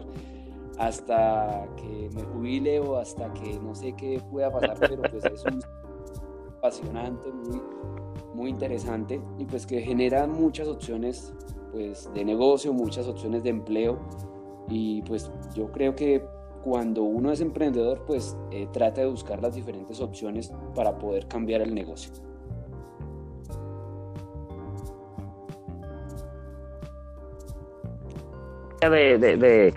hasta 0.78 1.66
que 1.76 2.08
me 2.14 2.22
jubile 2.22 2.78
o 2.78 2.96
hasta 2.96 3.32
que 3.32 3.58
no 3.58 3.74
sé 3.74 3.94
qué 3.94 4.22
pueda 4.30 4.52
pasar, 4.52 4.76
pero 4.78 5.02
pues 5.02 5.24
es 5.24 5.44
un 5.44 5.60
apasionante, 6.58 7.32
muy, 7.32 7.60
muy 8.32 8.50
interesante 8.50 9.20
y 9.38 9.44
pues 9.44 9.66
que 9.66 9.80
genera 9.80 10.28
muchas 10.28 10.68
opciones 10.68 11.34
pues 11.72 12.08
de 12.14 12.24
negocio, 12.24 12.72
muchas 12.72 13.08
opciones 13.08 13.42
de 13.42 13.50
empleo 13.50 13.98
y 14.68 15.02
pues 15.02 15.30
yo 15.54 15.70
creo 15.72 15.94
que 15.94 16.24
cuando 16.62 17.02
uno 17.02 17.30
es 17.30 17.40
emprendedor, 17.40 18.04
pues 18.06 18.36
eh, 18.50 18.66
trata 18.72 19.02
de 19.02 19.06
buscar 19.08 19.42
las 19.42 19.54
diferentes 19.54 20.00
opciones 20.00 20.52
para 20.74 20.98
poder 20.98 21.26
cambiar 21.28 21.60
el 21.60 21.74
negocio. 21.74 22.12
De, 28.80 29.18
de, 29.18 29.74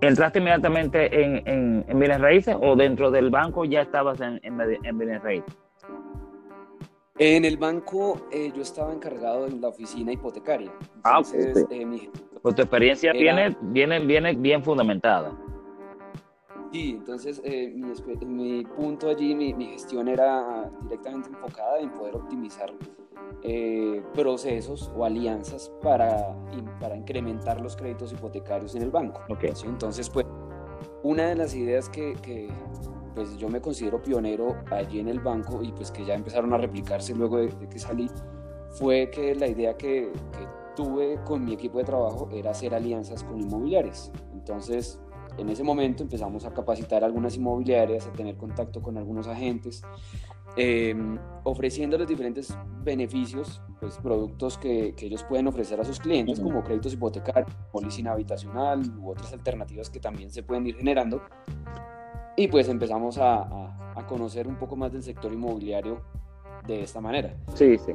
¿Entraste 0.00 0.38
inmediatamente 0.38 1.22
en, 1.22 1.46
en, 1.46 1.84
en, 1.86 1.98
bienes 1.98 2.18
raíces 2.18 2.56
o 2.58 2.74
dentro 2.74 3.10
del 3.10 3.28
banco 3.28 3.66
ya 3.66 3.82
estabas 3.82 4.18
en, 4.22 4.40
en 4.42 4.98
bienes 4.98 5.22
raíces? 5.22 5.54
En 7.18 7.46
el 7.46 7.56
banco 7.56 8.28
eh, 8.30 8.52
yo 8.54 8.60
estaba 8.60 8.92
encargado 8.92 9.46
en 9.46 9.62
la 9.62 9.68
oficina 9.68 10.12
hipotecaria. 10.12 10.70
ah, 11.02 11.22
eh, 11.32 12.08
pues 12.46 12.54
tu 12.54 12.62
experiencia 12.62 13.12
viene, 13.12 13.56
viene, 13.60 13.98
viene 13.98 14.32
bien 14.36 14.62
fundamentada. 14.62 15.36
Sí, 16.70 16.90
entonces 16.90 17.42
eh, 17.44 17.74
mi, 18.24 18.62
punto 18.62 19.08
allí, 19.08 19.34
mi, 19.34 19.66
gestión 19.66 20.06
era 20.06 20.70
directamente 20.82 21.28
enfocada 21.28 21.80
en 21.80 21.90
poder 21.90 22.14
optimizar 22.14 22.72
procesos 24.14 24.92
o 24.94 25.04
alianzas 25.04 25.72
para, 25.82 26.36
para 26.78 26.96
incrementar 26.96 27.60
los 27.60 27.74
créditos 27.74 28.12
hipotecarios 28.12 28.76
en 28.76 28.82
el 28.82 28.92
banco. 28.92 29.22
Okay. 29.28 29.50
Entonces, 29.64 30.08
pues, 30.08 30.24
una 31.02 31.26
de 31.26 31.34
las 31.34 31.52
ideas 31.52 31.88
que, 31.88 32.14
que 32.22 32.48
pues 33.16 33.36
yo 33.38 33.48
me 33.48 33.60
considero 33.60 34.00
pionero 34.00 34.56
allí 34.70 35.00
en 35.00 35.08
el 35.08 35.18
banco 35.18 35.64
y 35.64 35.72
pues 35.72 35.90
que 35.90 36.04
ya 36.04 36.14
empezaron 36.14 36.54
a 36.54 36.58
replicarse 36.58 37.12
luego 37.12 37.38
de, 37.38 37.48
que 37.68 37.78
salí, 37.80 38.08
fue 38.68 39.10
que 39.10 39.34
la 39.34 39.48
idea 39.48 39.76
que, 39.76 40.12
tuve 40.76 41.18
con 41.24 41.44
mi 41.44 41.54
equipo 41.54 41.78
de 41.78 41.84
trabajo 41.84 42.28
era 42.32 42.52
hacer 42.52 42.74
alianzas 42.74 43.24
con 43.24 43.40
inmobiliarias. 43.40 44.12
Entonces, 44.32 45.00
en 45.38 45.48
ese 45.48 45.64
momento 45.64 46.02
empezamos 46.02 46.44
a 46.44 46.52
capacitar 46.52 47.02
algunas 47.02 47.36
inmobiliarias, 47.36 48.06
a 48.06 48.12
tener 48.12 48.36
contacto 48.36 48.80
con 48.80 48.96
algunos 48.96 49.26
agentes, 49.26 49.82
em, 50.56 51.18
ofreciéndoles 51.42 52.06
diferentes 52.06 52.56
beneficios, 52.84 53.60
pues 53.80 53.98
productos 53.98 54.56
que, 54.56 54.94
que, 54.94 55.06
ellos 55.06 55.24
pueden 55.24 55.48
ofrecer 55.48 55.80
a 55.80 55.84
sus 55.84 55.98
clientes, 55.98 56.40
como 56.40 56.62
créditos 56.62 56.94
hipotecarios, 56.94 57.52
policía 57.72 58.12
habitacional 58.12 58.82
u 58.98 59.10
otras 59.10 59.32
alternativas 59.32 59.90
que 59.90 60.00
también 60.00 60.30
se 60.30 60.42
pueden 60.42 60.66
ir 60.66 60.76
generando 60.76 61.20
y 62.36 62.48
pues 62.48 62.68
empezamos 62.68 63.18
a, 63.18 63.92
a, 63.94 64.06
conocer 64.06 64.46
un 64.46 64.56
poco 64.56 64.76
más 64.76 64.92
del 64.92 65.02
sector 65.02 65.32
inmobiliario 65.32 66.02
de 66.66 66.82
esta 66.82 67.00
manera. 67.00 67.34
Sí, 67.54 67.78
sí. 67.78 67.92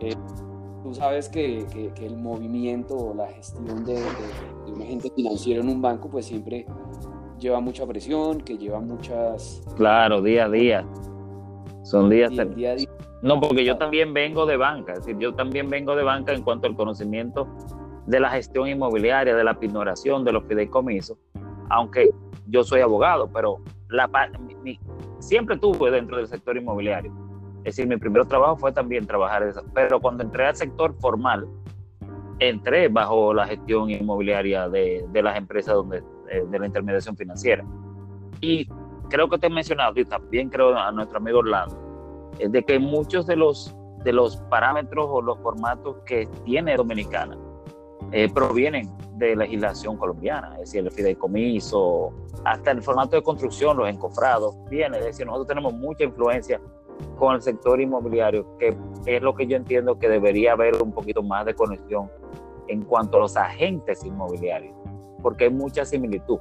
Eh, 0.00 0.14
tú 0.82 0.94
sabes 0.94 1.28
que, 1.28 1.66
que, 1.94 2.06
el 2.06 2.16
movimiento 2.16 2.96
o 2.96 3.14
la 3.14 3.26
gestión 3.28 3.84
de, 3.84 3.94
de, 3.94 4.72
un 4.72 4.82
agente 4.82 5.10
financiero 5.10 5.62
en 5.62 5.68
un 5.68 5.82
banco 5.82 6.08
pues 6.08 6.26
siempre 6.26 6.66
lleva 7.38 7.60
mucha 7.60 7.86
presión, 7.86 8.40
que 8.40 8.58
lleva 8.58 8.80
muchas... 8.80 9.62
Claro, 9.76 10.22
día 10.22 10.46
a 10.46 10.48
día. 10.48 10.86
Son 11.84 12.10
días... 12.10 12.30
Día, 12.30 12.44
día, 12.44 12.74
día. 12.74 12.88
No, 13.22 13.40
porque 13.40 13.64
yo 13.64 13.76
también 13.76 14.14
vengo 14.14 14.46
de 14.46 14.56
banca, 14.56 14.92
es 14.92 15.00
decir, 15.00 15.18
yo 15.18 15.34
también 15.34 15.68
vengo 15.68 15.96
de 15.96 16.04
banca 16.04 16.32
en 16.32 16.42
cuanto 16.42 16.68
al 16.68 16.76
conocimiento 16.76 17.48
de 18.06 18.20
la 18.20 18.30
gestión 18.30 18.68
inmobiliaria, 18.68 19.34
de 19.34 19.44
la 19.44 19.58
pignoración, 19.58 20.24
de 20.24 20.32
los 20.32 20.44
fideicomisos, 20.44 21.18
aunque 21.68 22.10
yo 22.46 22.62
soy 22.62 22.80
abogado, 22.80 23.28
pero 23.32 23.58
la, 23.88 24.08
siempre 25.18 25.58
tuve 25.58 25.90
dentro 25.90 26.16
del 26.16 26.28
sector 26.28 26.56
inmobiliario. 26.56 27.12
Es 27.64 27.76
decir, 27.76 27.86
mi 27.86 27.96
primer 27.96 28.26
trabajo 28.26 28.56
fue 28.56 28.72
también 28.72 29.06
trabajar 29.06 29.42
eso. 29.42 29.62
Pero 29.74 30.00
cuando 30.00 30.22
entré 30.22 30.46
al 30.46 30.56
sector 30.56 30.94
formal, 31.00 31.46
entré 32.38 32.88
bajo 32.88 33.34
la 33.34 33.46
gestión 33.46 33.90
inmobiliaria 33.90 34.68
de, 34.68 35.04
de 35.10 35.22
las 35.22 35.36
empresas 35.36 35.74
donde, 35.74 36.02
eh, 36.30 36.44
de 36.48 36.58
la 36.58 36.66
intermediación 36.66 37.16
financiera. 37.16 37.64
Y 38.40 38.68
creo 39.08 39.28
que 39.28 39.38
te 39.38 39.46
he 39.46 39.50
mencionado, 39.50 39.98
y 39.98 40.04
también 40.04 40.48
creo 40.48 40.76
a 40.76 40.92
nuestro 40.92 41.18
amigo 41.18 41.38
Orlando, 41.38 41.76
es 42.38 42.52
de 42.52 42.62
que 42.62 42.78
muchos 42.78 43.26
de 43.26 43.36
los, 43.36 43.74
de 44.04 44.12
los 44.12 44.36
parámetros 44.48 45.06
o 45.08 45.20
los 45.20 45.38
formatos 45.40 45.96
que 46.06 46.28
tiene 46.44 46.76
Dominicana 46.76 47.36
eh, 48.12 48.28
provienen 48.32 48.88
de 49.16 49.34
legislación 49.34 49.96
colombiana, 49.96 50.54
es 50.54 50.60
decir, 50.60 50.84
el 50.84 50.90
fideicomiso, 50.90 52.12
hasta 52.44 52.70
el 52.70 52.82
formato 52.82 53.16
de 53.16 53.22
construcción, 53.22 53.76
los 53.76 53.88
encofrados, 53.88 54.54
viene, 54.70 54.98
es 54.98 55.04
decir, 55.06 55.26
nosotros 55.26 55.48
tenemos 55.48 55.74
mucha 55.74 56.04
influencia 56.04 56.60
con 57.16 57.34
el 57.34 57.42
sector 57.42 57.80
inmobiliario, 57.80 58.56
que 58.58 58.76
es 59.06 59.22
lo 59.22 59.34
que 59.34 59.46
yo 59.46 59.56
entiendo 59.56 59.98
que 59.98 60.08
debería 60.08 60.52
haber 60.52 60.82
un 60.82 60.92
poquito 60.92 61.22
más 61.22 61.46
de 61.46 61.54
conexión 61.54 62.10
en 62.68 62.82
cuanto 62.82 63.18
a 63.18 63.20
los 63.20 63.36
agentes 63.36 64.04
inmobiliarios, 64.04 64.74
porque 65.22 65.44
hay 65.44 65.50
mucha 65.50 65.84
similitud. 65.84 66.38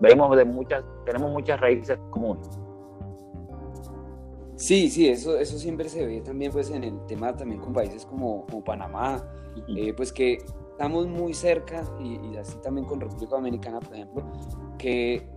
Vemos 0.00 0.36
de 0.36 0.44
muchas, 0.44 0.84
tenemos 1.04 1.30
muchas 1.30 1.60
raíces 1.60 1.98
comunes. 2.10 2.48
Sí, 4.56 4.90
sí, 4.90 5.08
eso, 5.08 5.38
eso 5.38 5.58
siempre 5.58 5.88
se 5.88 6.04
ve 6.04 6.20
también 6.20 6.52
pues 6.52 6.70
en 6.70 6.84
el 6.84 7.06
tema 7.06 7.34
también 7.34 7.60
con 7.60 7.72
países 7.72 8.04
como, 8.04 8.44
como 8.46 8.62
Panamá, 8.62 9.24
eh, 9.74 9.94
pues 9.94 10.12
que 10.12 10.38
estamos 10.80 11.06
muy 11.06 11.34
cerca, 11.34 11.82
y, 11.98 12.36
así 12.36 12.56
también 12.62 12.86
con 12.86 13.00
República 13.00 13.36
Dominicana, 13.36 13.80
por 13.80 13.94
ejemplo, 13.94 14.22
que 14.78 15.28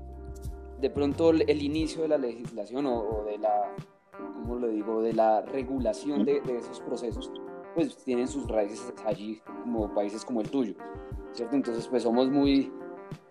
de 0.79 0.89
pronto 0.89 1.31
el, 1.31 1.61
inicio 1.61 2.01
de 2.01 2.09
la 2.09 2.17
legislación 2.17 2.85
o, 2.85 3.23
de 3.25 3.37
la, 3.37 3.73
¿cómo 4.17 4.55
lo 4.55 4.67
digo?, 4.67 5.01
de 5.01 5.13
la 5.13 5.41
regulación 5.41 6.25
de, 6.25 6.41
esos 6.57 6.79
procesos, 6.81 7.31
pues 7.75 7.95
tienen 8.03 8.27
sus 8.27 8.47
raíces 8.47 8.93
allí, 9.05 9.41
como 9.63 9.93
países 9.93 10.23
como 10.23 10.41
el 10.41 10.49
tuyo, 10.49 10.75
¿cierto? 11.31 11.55
Entonces, 11.55 11.87
pues 11.87 12.03
somos 12.03 12.29
muy 12.29 12.71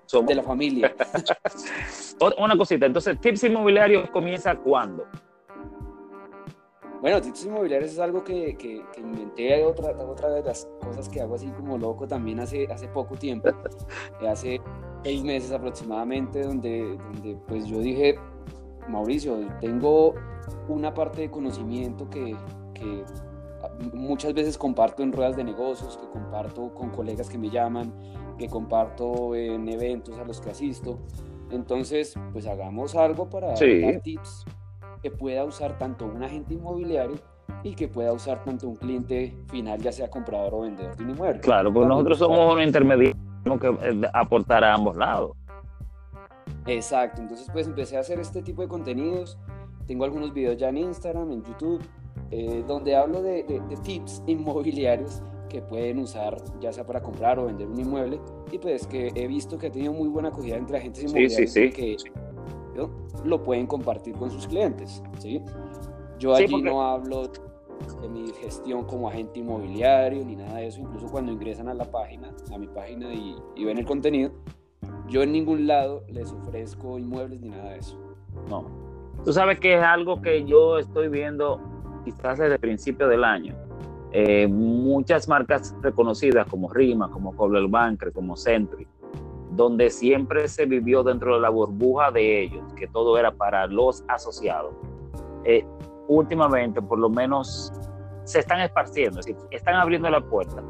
somos. 0.07 0.29
de 0.29 0.35
la 0.35 0.43
familia. 0.43 0.95
Una 2.39 2.57
cosita, 2.57 2.87
entonces, 2.87 3.21
Tips 3.21 3.45
Inmobiliarios 3.45 4.11
comienza 4.11 4.55
cuándo? 4.57 5.07
Bueno, 7.03 7.21
títulos 7.21 7.47
inmobiliarios 7.47 7.91
es 7.91 7.99
algo 7.99 8.23
que, 8.23 8.57
que, 8.57 8.81
que, 8.93 9.01
inventé, 9.01 9.65
otra, 9.65 9.91
otra 9.91 10.31
de 10.31 10.43
las 10.45 10.69
cosas 10.81 11.09
que 11.09 11.21
hago 11.21 11.35
así 11.35 11.49
como 11.49 11.77
loco 11.77 12.07
también 12.07 12.39
hace, 12.39 12.73
hace 12.73 12.87
poco 12.87 13.17
tiempo, 13.17 13.49
hace 14.29 14.61
seis 15.03 15.25
meses 15.25 15.51
aproximadamente, 15.51 16.43
donde, 16.43 16.97
donde 16.97 17.37
pues 17.49 17.67
yo 17.67 17.81
dije, 17.81 18.17
Mauricio, 18.89 19.39
tengo 19.61 20.15
una 20.69 20.93
parte 20.93 21.23
de 21.23 21.31
conocimiento 21.31 22.09
que, 22.11 22.37
que 22.75 23.05
muchas 23.93 24.35
veces 24.35 24.59
comparto 24.59 25.03
en 25.03 25.13
ruedas 25.13 25.37
de 25.37 25.45
negocios, 25.45 25.97
que 25.97 26.09
comparto 26.09 26.75
con 26.75 26.91
colegas 26.91 27.29
que 27.29 27.39
me 27.39 27.51
llaman, 27.51 27.93
que 28.39 28.49
comparto 28.49 29.35
en 29.35 29.69
eventos 29.69 30.19
a 30.19 30.25
los 30.25 30.41
que 30.41 30.51
asisto. 30.51 30.99
Entonces, 31.51 32.15
pues 32.33 32.47
hagamos 32.47 32.97
algo 32.97 33.29
para 33.29 33.49
dar 33.49 34.01
tips 34.03 34.45
que 35.03 35.11
pueda 35.11 35.45
usar 35.45 35.79
tanto 35.79 36.07
un 36.07 36.23
agente 36.23 36.55
inmobiliario 36.55 37.17
y 37.63 37.75
que 37.75 37.89
pueda 37.89 38.13
usar 38.13 38.43
tanto 38.45 38.69
un 38.69 38.77
cliente 38.77 39.37
final, 39.49 39.81
ya 39.81 39.93
sea 39.93 40.09
comprador 40.09 40.55
o 40.55 40.61
vendedor 40.63 40.97
de 40.97 41.05
un 41.05 41.11
inmueble. 41.11 41.41
Claro, 41.41 41.73
pues 41.73 41.87
nosotros 41.87 42.19
somos 42.19 42.55
un 42.55 42.63
intermediario 42.63 43.17
que 43.61 43.69
eh, 43.69 44.01
aportar 44.13 44.65
a 44.65 44.75
ambos 44.75 44.97
lados. 44.97 45.37
Exacto, 46.67 47.21
entonces 47.21 47.49
pues 47.53 47.67
empecé 47.67 47.97
a 47.97 48.01
hacer 48.01 48.21
este 48.21 48.43
tipo 48.43 48.63
de 48.63 48.69
contenidos. 48.69 49.39
Tengo 49.87 50.05
algunos 50.05 50.33
videos 50.33 50.57
ya 50.57 50.69
en 50.69 50.79
Instagram, 50.79 51.33
en 51.33 51.43
YouTube, 51.43 51.83
eh, 52.31 52.65
donde 52.67 52.95
hablo 52.97 53.23
de, 53.23 53.45
tips 53.83 54.23
inmobiliarios 54.27 55.23
que 55.49 55.61
pueden 55.61 55.99
usar 55.99 56.37
ya 56.61 56.73
sea 56.73 56.87
para 56.87 57.03
comprar 57.03 57.39
o 57.39 57.45
vender 57.45 57.69
un 57.69 57.79
inmueble 57.79 58.19
y 58.51 58.59
pues 58.59 58.87
que 58.87 59.13
he 59.15 59.27
visto 59.27 59.59
que 59.59 59.67
ha 59.67 59.71
tenido 59.71 59.93
muy 59.93 60.09
buena 60.09 60.31
acogida 60.31 60.57
entre 60.57 60.79
agentes 60.79 61.03
inmobiliarios 61.03 61.53
que 61.53 61.97
lo 63.25 63.43
pueden 63.43 63.67
compartir 63.67 64.15
con 64.15 64.31
sus 64.31 64.47
clientes. 64.47 65.03
¿sí? 65.19 65.43
Yo 66.19 66.35
allí 66.35 66.63
no 66.63 66.83
hablo 66.83 67.31
de 68.01 68.09
mi 68.09 68.33
gestión 68.41 68.85
como 68.85 69.09
agente 69.09 69.41
inmobiliario 69.41 70.25
ni 70.25 70.37
nada 70.37 70.59
de 70.59 70.69
eso, 70.69 70.81
incluso 70.81 71.07
cuando 71.09 71.33
ingresan 71.33 71.69
a 71.69 71.75
la 71.75 71.85
página, 71.85 72.35
a 72.51 72.59
mi 72.59 72.69
página 72.69 73.13
y, 73.13 73.37
y 73.57 73.65
ven 73.65 73.77
el 73.77 73.85
contenido, 73.85 74.33
yo 75.13 75.23
en 75.23 75.31
ningún 75.31 75.67
lado 75.67 76.05
les 76.09 76.33
ofrezco 76.33 76.99
inmuebles 76.99 77.41
ni 77.41 77.51
nada 77.51 77.73
de 77.73 77.79
eso. 77.79 77.99
No. 78.49 78.65
Tú 79.25 79.33
sabes 79.33 79.61
que 79.61 79.75
es 79.75 79.83
algo 79.83 80.23
que 80.23 80.45
yo 80.45 80.79
estoy 80.79 81.09
viendo 81.09 81.61
quizás 82.03 82.39
desde 82.39 82.55
el 82.55 82.61
principio 82.61 83.07
del 83.07 83.23
año. 83.23 83.55
Eh, 84.11 84.49
muchas 84.49 85.29
marcas 85.29 85.77
reconocidas 85.83 86.47
como 86.49 86.73
Rima, 86.73 87.11
como 87.11 87.37
Coldwell 87.37 87.69
Banker, 87.69 88.11
como 88.13 88.37
Century, 88.37 88.87
donde 89.51 89.91
siempre 89.91 90.49
se 90.49 90.65
vivió 90.65 91.03
dentro 91.03 91.35
de 91.35 91.41
la 91.43 91.51
burbuja 91.51 92.11
de 92.11 92.43
ellos, 92.43 92.65
que 92.75 92.89
todo 92.89 93.19
era 93.19 93.31
para 93.33 93.67
los 93.67 94.03
asociados. 94.09 94.75
Eh, 95.45 95.65
últimamente, 96.09 96.81
por 96.81 96.99
lo 96.99 97.11
menos, 97.11 97.71
se 98.25 98.39
están 98.39 98.61
esparciendo, 98.61 99.21
es 99.21 99.27
decir, 99.27 99.41
están 99.51 99.75
abriendo 99.75 100.09
la 100.09 100.23
puerta 100.23 100.63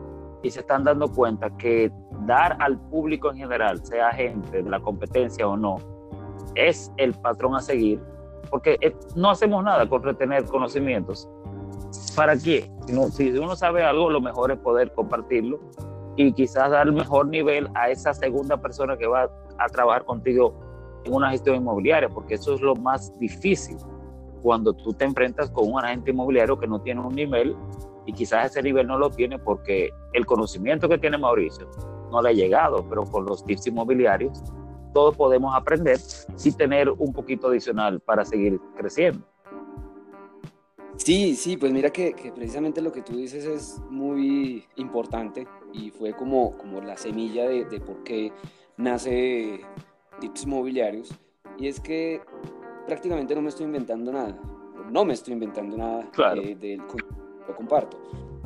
y 0.43 0.51
se 0.51 0.61
están 0.61 0.83
dando 0.83 1.09
cuenta 1.09 1.49
que 1.57 1.93
dar 2.27 2.57
al 2.61 2.79
público 2.79 3.31
en 3.31 3.39
general, 3.39 3.85
sea 3.85 4.11
gente 4.13 4.63
de 4.63 4.71
la 4.71 4.81
competencia 4.81 5.47
o 5.49 5.57
no, 5.57 5.79
es 6.55 6.93
el 6.97 7.15
patrón 7.15 7.55
a 7.55 7.61
seguir, 7.61 8.01
porque 8.51 8.77
eh, 8.81 8.95
no 9.15 9.31
hacemos 9.31 9.63
nada 9.65 9.89
con 9.89 10.03
retener 10.03 10.45
conocimientos. 10.45 11.29
¿Para 12.17 12.37
qué? 12.37 12.71
Si, 13.13 13.31
uno 13.39 13.57
sabe 13.57 13.83
algo, 13.83 14.11
lo 14.11 14.21
mejor 14.21 14.51
es 14.53 14.59
poder 14.59 14.93
compartirlo 14.93 15.61
y 16.17 16.33
quizás 16.33 16.71
dar 16.71 16.87
el 16.87 16.93
mejor 16.93 17.29
nivel 17.29 17.69
a 17.75 17.91
esa 17.91 18.13
segunda 18.13 18.61
persona 18.61 18.97
que 18.97 19.07
va 19.07 19.31
a 19.59 19.67
trabajar 19.69 20.05
contigo 20.05 20.55
en 21.05 21.15
una 21.15 21.31
gestión 21.31 21.57
inmobiliaria, 21.57 22.09
porque 22.09 22.35
eso 22.35 22.55
es 22.55 22.61
lo 22.61 22.75
más 22.77 23.19
difícil 23.19 23.77
cuando 24.43 24.73
tú 24.73 24.93
te 24.93 25.05
enfrentas 25.05 25.51
con 25.51 25.73
un 25.73 25.83
agente 25.83 26.11
inmobiliario 26.11 26.59
que 26.59 26.67
no 26.67 26.81
tiene 26.81 27.01
un 27.01 27.15
nivel 27.15 27.57
y 28.07 28.13
quizás 28.13 28.51
ese 28.51 28.63
nivel 28.63 28.87
no 28.87 28.99
lo 28.99 29.11
tiene 29.11 29.39
porque 29.39 29.91
el 30.13 30.27
conocimiento 30.27 30.89
que 30.89 30.99
tiene 30.99 31.17
Mauricio 31.17 31.69
no 32.13 32.23
le 32.23 32.29
ha 32.29 32.33
llegado, 32.33 32.87
pero 32.89 33.05
con 33.05 33.25
los 33.25 33.45
tips 33.45 33.67
inmobiliarios 33.67 34.41
todos 34.93 35.17
podemos 35.17 35.55
aprender 35.57 35.99
y 36.45 36.53
tener 36.53 36.91
un 36.91 37.13
poquito 37.13 37.49
adicional 37.49 37.99
para 38.01 38.25
seguir 38.25 38.61
creciendo. 38.77 39.27
Sí, 40.97 41.35
sí, 41.35 41.57
pues 41.57 41.73
mira 41.73 41.91
que, 41.91 42.15
precisamente 42.35 42.81
lo 42.81 42.93
que 42.93 43.03
tú 43.03 43.17
dices 43.17 43.45
es 43.45 43.81
muy 43.91 44.65
importante 44.77 45.49
y 45.73 45.91
fue 45.91 46.13
como, 46.13 46.57
como 46.59 46.81
la 46.81 46.97
semilla 46.97 47.49
de, 47.49 47.81
por 47.81 48.05
qué 48.05 48.31
nace 48.77 49.63
Tips 50.21 50.45
Inmobiliarios. 50.45 51.11
Y 51.59 51.67
es 51.67 51.81
que 51.81 52.21
prácticamente 52.87 53.35
no 53.35 53.43
me 53.43 53.49
estoy 53.49 53.67
inventando 53.67 54.13
nada, 54.13 54.39
no 54.91 55.05
me 55.05 55.15
estoy 55.15 55.33
inventando 55.33 55.77
nada 55.77 56.09
claro. 56.13 56.41
del 56.43 56.83
lo 57.49 57.57
comparto. 57.57 57.99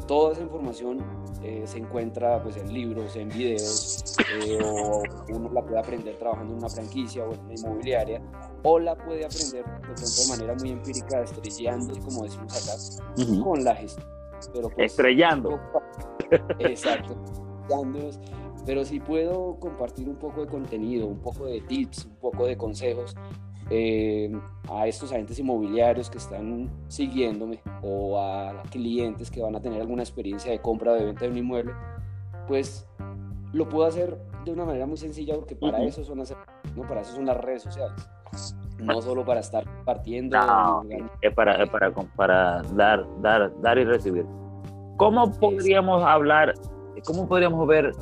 Toda 0.07 0.33
esa 0.33 0.43
información 0.43 0.99
eh, 1.43 1.63
se 1.67 1.79
encuentra 1.79 2.43
pues, 2.43 2.57
en 2.57 2.73
libros, 2.73 3.17
en 3.17 3.29
videos, 3.29 4.17
eh, 4.45 4.59
o 4.65 5.03
uno 5.31 5.51
la 5.53 5.63
puede 5.63 5.79
aprender 5.79 6.17
trabajando 6.17 6.53
en 6.53 6.59
una 6.59 6.69
franquicia 6.69 7.25
o 7.25 7.33
en 7.33 7.41
una 7.41 7.55
inmobiliaria, 7.55 8.23
o 8.63 8.79
la 8.79 8.95
puede 8.95 9.25
aprender 9.25 9.65
de 9.65 9.81
pronto 9.81 10.03
de 10.03 10.29
manera 10.29 10.55
muy 10.55 10.71
empírica, 10.71 11.23
estrellando, 11.23 11.99
como 12.01 12.25
decimos 12.25 12.53
acá, 12.63 13.43
con 13.43 13.65
la 13.65 13.75
gestión. 13.75 14.07
Pero, 14.53 14.69
pues, 14.71 14.93
Estrellando. 14.93 15.61
Exacto. 16.59 17.17
Pero 18.65 18.85
si 18.85 19.01
puedo 19.01 19.59
compartir 19.61 20.09
un 20.09 20.17
poco 20.17 20.43
de 20.43 20.49
contenido, 20.49 21.07
un 21.07 21.21
poco 21.21 21.47
de 21.47 21.61
tips, 21.61 22.07
un 22.07 22.17
poco 22.17 22.47
de 22.47 22.57
consejos, 22.57 23.15
eh, 23.71 24.33
a 24.71 24.87
estos 24.87 25.11
agentes 25.13 25.39
inmobiliarios 25.39 26.09
que 26.09 26.19
están 26.19 26.71
siguiéndome 26.89 27.61
o 27.83 28.19
a 28.21 28.63
clientes 28.71 29.31
que 29.31 29.43
van 29.43 29.57
a 29.57 29.61
tener 29.61 29.81
alguna 29.81 30.03
experiencia 30.03 30.53
de 30.53 30.61
compra 30.61 30.93
o 30.93 30.95
de 30.95 31.05
venta 31.05 31.25
de 31.25 31.31
un 31.33 31.39
inmueble, 31.39 31.73
pues 32.47 32.87
lo 33.53 33.69
puedo 33.69 33.87
hacer 33.87 34.19
de 34.45 34.53
una 34.53 34.65
manera 34.65 34.87
muy 34.87 34.97
sencilla 34.97 35.35
porque 35.35 35.57
para 35.57 35.83
eso 35.83 36.05
son 36.05 36.19
las, 36.19 36.35
¿no? 36.77 36.83
para 36.83 37.01
eso 37.01 37.15
son 37.15 37.27
las 37.27 37.37
redes 37.39 37.63
sociales. 37.63 38.09
No 38.79 39.01
solo 39.01 39.25
para 39.25 39.41
estar 39.41 39.65
partiendo. 39.85 40.39
es 41.23 41.35
para, 41.35 41.67
para, 41.67 41.91
para 41.91 42.63
dar, 42.75 43.07
dar, 43.23 43.51
dar 43.63 43.79
y 43.79 43.85
recibir. 43.85 44.27
¿Cómo 44.97 45.31
podríamos 45.33 46.05
hablar, 46.05 46.55
cómo 47.05 47.27
podríamos 47.27 47.67
ver 47.67 47.93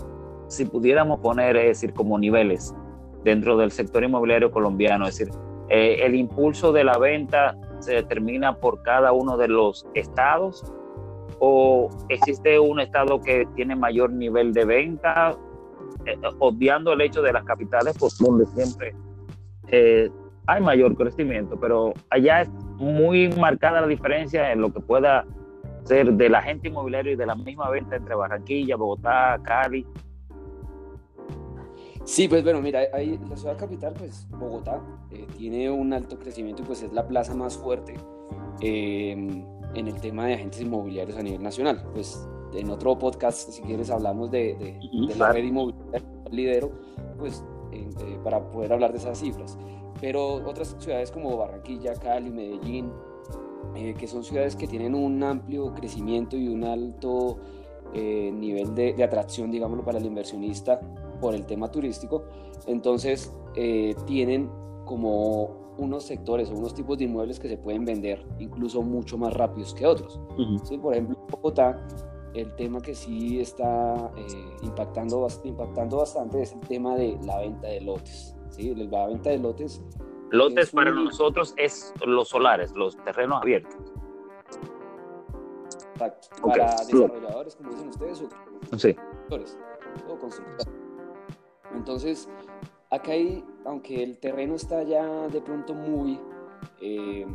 si 0.48 0.64
pudiéramos 0.64 1.20
poner, 1.20 1.56
es 1.56 1.80
decir, 1.80 1.94
como 1.94 2.18
niveles 2.18 2.74
dentro 3.22 3.56
del 3.56 3.70
sector 3.70 4.02
inmobiliario 4.02 4.50
colombiano? 4.50 5.06
Es 5.06 5.18
decir, 5.18 5.34
eh, 5.68 5.98
el 6.02 6.14
impulso 6.14 6.72
de 6.72 6.84
la 6.84 6.98
venta 6.98 7.56
se 7.80 7.94
determina 7.94 8.56
por 8.56 8.82
cada 8.82 9.12
uno 9.12 9.36
de 9.36 9.48
los 9.48 9.86
estados. 9.94 10.64
O 11.40 11.90
existe 12.08 12.58
un 12.58 12.80
estado 12.80 13.20
que 13.20 13.46
tiene 13.54 13.74
mayor 13.74 14.12
nivel 14.12 14.52
de 14.52 14.64
venta, 14.64 15.36
eh, 16.06 16.16
obviando 16.38 16.92
el 16.92 17.00
hecho 17.00 17.22
de 17.22 17.32
las 17.32 17.44
capitales, 17.44 17.96
pues 17.98 18.16
donde 18.18 18.46
siempre 18.46 18.94
eh, 19.68 20.10
hay 20.46 20.62
mayor 20.62 20.96
crecimiento, 20.96 21.58
pero 21.58 21.92
allá 22.10 22.42
es 22.42 22.50
muy 22.76 23.28
marcada 23.30 23.80
la 23.80 23.86
diferencia 23.86 24.52
en 24.52 24.60
lo 24.60 24.72
que 24.72 24.80
pueda 24.80 25.24
ser 25.84 26.12
de 26.12 26.28
la 26.28 26.38
agente 26.38 26.68
inmobiliario 26.68 27.12
y 27.12 27.16
de 27.16 27.26
la 27.26 27.34
misma 27.34 27.70
venta 27.70 27.96
entre 27.96 28.14
Barranquilla, 28.14 28.76
Bogotá, 28.76 29.38
Cali 29.42 29.86
Sí, 32.04 32.28
pues 32.28 32.44
bueno, 32.44 32.60
mira, 32.60 32.80
ahí, 32.92 33.18
la 33.30 33.36
ciudad 33.36 33.56
capital, 33.56 33.94
pues 33.94 34.26
Bogotá, 34.30 34.78
eh, 35.10 35.26
tiene 35.38 35.70
un 35.70 35.92
alto 35.94 36.18
crecimiento 36.18 36.62
y 36.62 36.66
pues 36.66 36.82
es 36.82 36.92
la 36.92 37.08
plaza 37.08 37.34
más 37.34 37.56
fuerte 37.56 37.94
em, 38.60 39.42
en 39.74 39.88
el 39.88 39.98
tema 40.00 40.26
de 40.26 40.34
agentes 40.34 40.60
inmobiliarios 40.60 41.16
a 41.16 41.22
nivel 41.22 41.42
nacional. 41.42 41.82
Pues 41.94 42.28
en 42.52 42.68
otro 42.68 42.98
podcast, 42.98 43.48
si 43.50 43.62
quieres, 43.62 43.90
hablamos 43.90 44.30
de, 44.30 44.54
de, 44.54 45.14
la 45.16 45.32
red 45.32 45.44
inmobiliaria 45.44 46.02
lidero, 46.30 46.72
pues 47.18 47.42
eh, 47.72 47.88
para 48.22 48.50
poder 48.50 48.74
hablar 48.74 48.92
de 48.92 48.98
esas 48.98 49.18
cifras. 49.18 49.56
Pero 49.98 50.46
otras 50.46 50.76
ciudades 50.78 51.10
como 51.10 51.34
Barranquilla, 51.38 51.94
Cali, 51.94 52.30
Medellín, 52.30 52.92
eh, 53.74 53.94
que 53.94 54.06
son 54.06 54.24
ciudades 54.24 54.56
que 54.56 54.66
tienen 54.66 54.94
un 54.94 55.22
amplio 55.22 55.72
crecimiento 55.72 56.36
y 56.36 56.48
un 56.48 56.64
alto 56.64 57.38
nivel 57.94 58.74
de, 58.74 58.92
de 58.92 59.04
atracción, 59.04 59.52
digámoslo, 59.52 59.84
para 59.84 59.98
el 59.98 60.06
inversionista, 60.06 60.80
por 61.20 61.34
el 61.34 61.46
tema 61.46 61.70
turístico, 61.70 62.24
entonces 62.66 63.32
eh, 63.54 63.94
tienen 64.06 64.50
como 64.84 65.64
unos 65.76 66.04
sectores 66.04 66.50
o 66.50 66.54
unos 66.54 66.74
tipos 66.74 66.98
de 66.98 67.04
inmuebles 67.04 67.40
que 67.40 67.48
se 67.48 67.56
pueden 67.56 67.84
vender 67.84 68.24
incluso 68.38 68.82
mucho 68.82 69.18
más 69.18 69.34
rápidos 69.34 69.74
que 69.74 69.86
otros. 69.86 70.20
Por 70.80 70.92
ejemplo, 70.92 70.92
en 70.92 71.16
Bogotá, 71.30 71.84
el 72.34 72.54
tema 72.56 72.80
que 72.80 72.94
sí 72.94 73.40
está 73.40 74.10
eh, 74.16 74.56
impactando, 74.62 75.26
impactando 75.44 75.98
bastante 75.98 76.42
es 76.42 76.52
el 76.52 76.60
tema 76.60 76.96
de 76.96 77.18
la 77.24 77.38
venta 77.38 77.68
de 77.68 77.80
lotes. 77.80 78.36
¿sí? 78.50 78.74
La 78.74 79.06
venta 79.06 79.30
de 79.30 79.38
lotes. 79.38 79.82
Lotes 80.30 80.70
para 80.70 80.90
nosotros 80.90 81.54
es 81.56 81.92
los 82.04 82.28
solares, 82.28 82.72
los 82.72 82.96
terrenos 83.04 83.40
abiertos. 83.40 83.74
Para 86.42 86.70
desarrolladores, 86.86 87.54
como 87.54 87.70
dicen 87.70 87.88
ustedes, 87.88 88.22
o 88.72 88.78
sí. 88.78 88.96
o 90.08 90.18
constructores. 90.18 90.83
Entonces, 91.74 92.28
acá 92.90 93.12
hay, 93.12 93.44
aunque 93.64 94.02
el 94.02 94.18
terreno 94.18 94.54
está 94.54 94.82
ya 94.82 95.28
de 95.28 95.40
pronto 95.40 95.74
muy, 95.74 96.20
eh, 96.80 97.26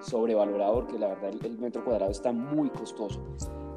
sobrevalorado 0.00 0.74
porque 0.74 0.98
la 0.98 1.08
verdad 1.08 1.30
el, 1.42 1.58
metro 1.58 1.84
cuadrado 1.84 2.10
está 2.10 2.32
muy 2.32 2.68
costoso, 2.70 3.22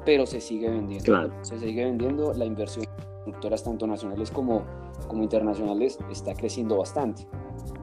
pero 0.04 0.26
se 0.26 0.40
sigue 0.40 0.68
vendiendo. 0.68 1.30
Se 1.42 1.58
sigue 1.58 1.84
vendiendo, 1.84 2.32
la 2.34 2.44
inversión 2.44 2.84
de 2.84 3.04
constructoras 3.24 3.64
tanto 3.64 3.86
nacionales 3.86 4.30
como, 4.30 4.64
como 5.08 5.22
internacionales 5.22 5.98
está 6.10 6.34
creciendo 6.34 6.78
bastante, 6.78 7.26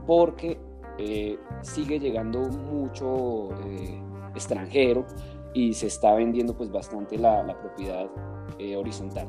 porque 0.05 0.59
eh, 0.97 1.37
sigue 1.61 1.99
llegando 1.99 2.39
mucho 2.39 3.49
eh, 3.65 4.01
extranjero 4.35 5.05
y 5.53 5.73
se 5.73 5.87
está 5.87 6.13
vendiendo 6.13 6.55
pues 6.55 6.71
bastante 6.71 7.17
la, 7.17 7.43
la 7.43 7.59
propiedad 7.59 8.07
eh, 8.59 8.75
horizontal. 8.75 9.27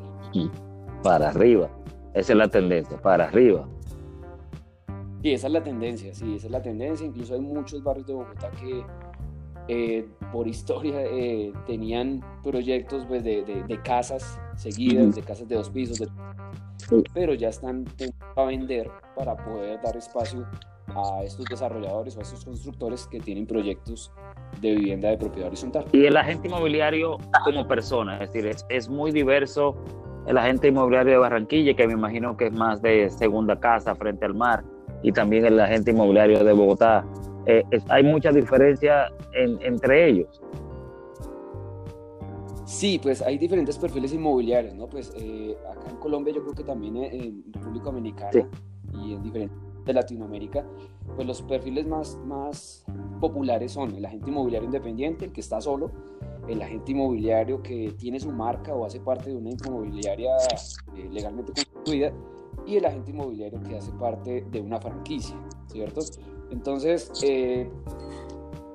Para 1.03 1.29
arriba, 1.29 1.71
esa 2.19 2.33
es 2.33 2.39
la 2.39 2.49
tendencia, 2.49 3.01
para 3.01 3.25
arriba. 3.25 3.69
Sí, 5.23 5.33
esa 5.33 5.47
es 5.47 5.53
la 5.53 5.63
tendencia, 5.63 6.15
sí, 6.15 6.35
esa 6.37 6.47
es 6.47 6.53
la 6.53 6.63
tendencia. 6.63 7.07
Incluso 7.07 7.35
hay 7.35 7.41
muchos 7.41 7.83
barrios 7.83 8.07
de 8.07 8.15
Bogotá 8.15 8.51
que 8.53 8.85
eh, 9.69 10.09
por 10.33 10.49
historia 10.49 11.01
eh, 11.03 11.53
tenían 11.67 12.25
proyectos 12.43 13.05
pues, 13.07 13.23
de, 13.23 13.43
de, 13.45 13.83
casas 13.83 14.41
seguidas, 14.57 15.15
de 15.15 15.23
casas 15.23 15.49
de 15.49 15.57
dos 15.57 15.71
pisos, 15.71 16.03
pero 17.15 17.35
ya 17.35 17.49
están 17.49 17.85
a 18.35 18.45
vender 18.45 18.91
para 19.15 19.37
poder 19.37 19.81
dar 19.83 19.97
espacio 19.97 20.47
a 20.87 21.23
estos 21.23 21.45
desarrolladores 21.47 22.17
o 22.17 22.21
a 22.21 22.23
estos 22.23 22.45
constructores 22.45 23.07
que 23.07 23.21
tienen 23.21 23.47
proyectos 23.47 24.11
de 24.61 24.75
vivienda 24.75 25.11
de 25.11 25.19
propiedad 25.19 25.49
horizontal. 25.49 25.85
Y 25.93 26.07
el 26.07 26.17
agente 26.17 26.49
inmobiliario 26.49 27.19
como 27.45 27.69
persona, 27.69 28.15
es 28.15 28.33
decir, 28.33 28.47
es, 28.47 28.65
es 28.71 28.89
muy 28.89 29.13
diverso 29.13 29.77
el 30.29 30.37
agente 30.37 30.69
inmobiliario 30.69 31.13
de 31.13 31.19
Barranquilla, 31.19 31.75
que 31.75 31.87
me 31.87 31.95
imagino 31.95 32.37
que 32.37 32.49
es 32.49 32.53
más 32.53 32.83
de 32.83 33.09
segunda 33.09 33.59
casa 33.59 33.95
frente 33.95 34.27
al 34.27 34.35
mar 34.35 34.63
y 35.03 35.11
también 35.11 35.47
el 35.47 35.59
agente 35.59 35.91
inmobiliario 35.91 36.45
de 36.45 36.53
Bogotá. 36.53 37.05
Eh, 37.47 37.65
hay 37.89 38.05
mucha 38.05 38.31
diferencia 38.31 39.11
entre 39.33 40.09
ellos. 40.11 40.43
Sí, 42.67 43.01
pues 43.03 43.23
hay 43.23 43.39
diferentes 43.39 43.79
perfiles 43.79 44.13
inmobiliarios, 44.13 44.75
¿no? 44.75 44.87
Pues 44.87 45.15
eh, 45.17 45.57
acá 45.71 45.89
en 45.89 45.97
Colombia 45.97 46.35
yo 46.35 46.43
creo 46.43 46.55
que 46.55 46.65
también 46.65 46.97
en 46.97 47.43
República 47.55 47.87
Dominicana 47.87 48.31
y 48.93 49.15
en 49.15 49.23
diferentes 49.23 49.68
de 49.89 49.95
Latinoamérica, 49.95 50.65
pues 51.17 51.27
los 51.27 51.43
perfiles 51.43 51.87
más, 51.87 52.17
más 52.25 52.85
populares 53.21 53.73
son 53.73 53.95
el 53.95 54.05
agente 54.05 54.31
inmobiliario 54.31 54.67
independiente, 54.67 55.25
el 55.25 55.33
que 55.33 55.41
está 55.41 55.61
solo, 55.61 55.91
el 56.47 56.63
agente 56.63 56.93
inmobiliario 56.93 57.63
que 57.63 57.95
tiene 57.99 58.21
su 58.21 58.31
marca 58.31 58.75
o 58.75 58.85
hace 58.85 59.01
parte 59.01 59.31
de 59.31 59.37
una 59.37 59.51
inmobiliaria 59.51 60.37
eh, 60.97 61.09
legalmente 61.11 61.53
constituida 61.53 62.13
y 62.67 62.77
el 62.77 62.85
agente 62.85 63.11
inmobiliario 63.11 63.61
que 63.63 63.77
hace 63.77 63.91
parte 63.93 64.45
de 64.51 64.61
una 64.61 64.79
franquicia, 64.79 65.37
¿cierto? 65.67 66.01
Entonces, 66.51 67.11
eh, 67.23 67.69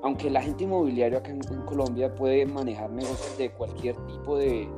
aunque 0.02 0.28
el 0.28 0.36
agente 0.36 0.64
inmobiliario 0.64 1.18
acá 1.18 1.30
en, 1.30 1.40
Colombia 1.64 2.14
puede 2.14 2.44
manejar 2.44 2.90
negocios 2.90 3.38
de 3.38 3.50
cualquier 3.50 3.96
tipo 4.06 4.36
de, 4.36 4.68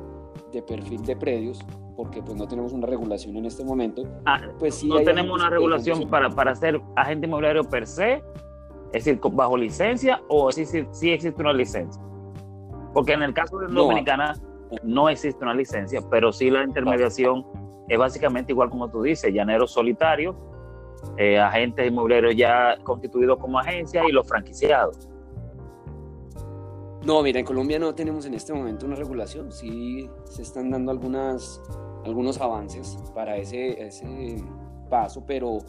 de, 0.51 0.61
perfil 0.61 1.01
de 1.01 1.15
predios, 1.15 1.59
porque 1.97 2.21
pues 2.21 2.37
no 2.37 2.47
tenemos 2.47 2.73
una 2.73 2.85
regulación 2.85 3.35
en 3.37 3.45
este 3.47 3.65
momento, 3.65 4.03
ah, 4.27 4.39
pues 4.59 4.75
sí 4.75 4.87
no 4.87 5.01
tenemos 5.01 5.35
una 5.35 5.49
regulación 5.49 6.07
para, 6.07 6.29
para 6.29 6.55
ser 6.55 6.79
agente 6.95 7.25
inmobiliario 7.25 7.63
per 7.63 7.87
se, 7.87 8.23
es 8.93 9.03
decir, 9.03 9.19
bajo 9.31 9.57
licencia 9.57 10.21
o 10.29 10.51
sí, 10.51 10.63
sí, 10.65 11.11
existe 11.11 11.41
una 11.41 11.53
licencia. 11.53 11.99
Porque 12.93 13.13
en 13.13 13.23
el 13.23 13.33
caso 13.33 13.57
de 13.57 13.67
Dominicana 13.67 14.35
no 14.83 15.09
existe 15.09 15.43
una 15.43 15.55
licencia, 15.55 15.99
pero 16.11 16.31
sí 16.31 16.51
la 16.51 16.63
intermediación 16.63 17.43
es 17.89 17.97
básicamente 17.97 18.51
igual 18.51 18.69
como 18.69 18.89
tú 18.89 19.01
dices, 19.01 19.33
llaneros 19.33 19.71
solitarios, 19.71 20.35
eh, 21.17 21.39
agentes 21.39 21.87
inmobiliarios 21.87 22.35
ya 22.35 22.77
constituidos 22.83 23.39
como 23.39 23.57
agencia 23.57 24.03
y 24.07 24.11
los 24.11 24.27
franquiciados. 24.27 25.09
No, 27.07 27.23
mira, 27.23 27.39
en 27.39 27.45
Colombia 27.45 27.79
no 27.79 27.95
tenemos 27.95 28.25
en 28.25 28.33
este 28.33 28.51
momento 28.51 28.85
una 28.85 28.97
regulación, 28.97 29.49
sí 29.49 30.09
se 30.25 30.41
están 30.41 30.69
dando 30.69 30.91
algunas, 30.91 31.61
algunos 32.03 32.37
avances 32.41 32.97
para 33.15 33.37
ese, 33.37 33.81
ese 33.81 34.43
paso, 34.89 35.23
pero, 35.25 35.59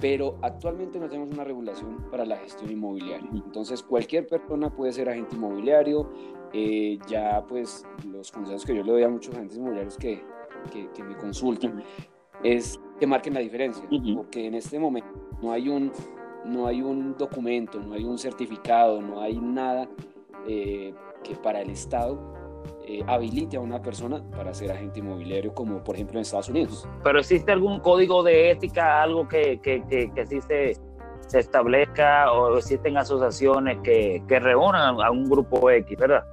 pero 0.00 0.38
actualmente 0.42 1.00
no 1.00 1.08
tenemos 1.08 1.32
una 1.32 1.42
regulación 1.42 2.08
para 2.08 2.24
la 2.24 2.36
gestión 2.36 2.70
inmobiliaria. 2.70 3.28
Entonces, 3.32 3.82
cualquier 3.82 4.28
persona 4.28 4.70
puede 4.70 4.92
ser 4.92 5.08
agente 5.08 5.34
inmobiliario, 5.34 6.08
eh, 6.52 7.00
ya 7.08 7.44
pues 7.48 7.84
los 8.06 8.30
consejos 8.30 8.64
que 8.64 8.76
yo 8.76 8.84
le 8.84 8.92
doy 8.92 9.02
a 9.02 9.08
muchos 9.08 9.34
agentes 9.34 9.56
inmobiliarios 9.56 9.96
que, 9.96 10.22
que, 10.72 11.02
me 11.02 11.16
consultan, 11.16 11.82
es 12.44 12.78
que 13.00 13.08
marquen 13.08 13.34
la 13.34 13.40
diferencia, 13.40 13.84
porque 14.14 14.46
en 14.46 14.54
este 14.54 14.78
momento 14.78 15.10
no 15.42 15.50
hay, 15.50 15.68
un, 15.68 15.90
no 16.44 16.68
hay 16.68 16.80
un 16.80 17.16
documento, 17.18 17.80
no 17.80 17.94
hay 17.94 18.04
un 18.04 18.18
certificado, 18.18 19.02
no 19.02 19.20
hay 19.20 19.36
nada 19.40 19.88
eh, 20.46 20.94
que 21.22 21.36
para 21.36 21.60
el 21.60 21.70
Estado 21.70 22.18
eh, 22.86 23.02
habilite 23.06 23.56
a 23.56 23.60
una 23.60 23.80
persona 23.80 24.22
para 24.30 24.52
ser 24.54 24.72
agente 24.72 25.00
inmobiliario, 25.00 25.54
como 25.54 25.82
por 25.82 25.94
ejemplo 25.94 26.18
en 26.18 26.22
Estados 26.22 26.48
Unidos. 26.48 26.88
Pero 27.02 27.20
existe 27.20 27.52
algún 27.52 27.80
código 27.80 28.22
de 28.22 28.50
ética, 28.50 29.02
algo 29.02 29.28
que, 29.28 29.60
que, 29.60 29.82
que, 29.88 30.10
que 30.12 30.26
sí 30.26 30.40
se, 30.42 30.76
se, 31.26 31.38
establezca 31.38 32.32
o 32.32 32.58
existen 32.58 32.96
asociaciones 32.96 33.78
que, 33.82 34.22
que 34.26 34.40
reúnan 34.40 35.00
a 35.00 35.10
un 35.10 35.28
grupo 35.28 35.70
X, 35.70 35.98
¿verdad? 35.98 36.24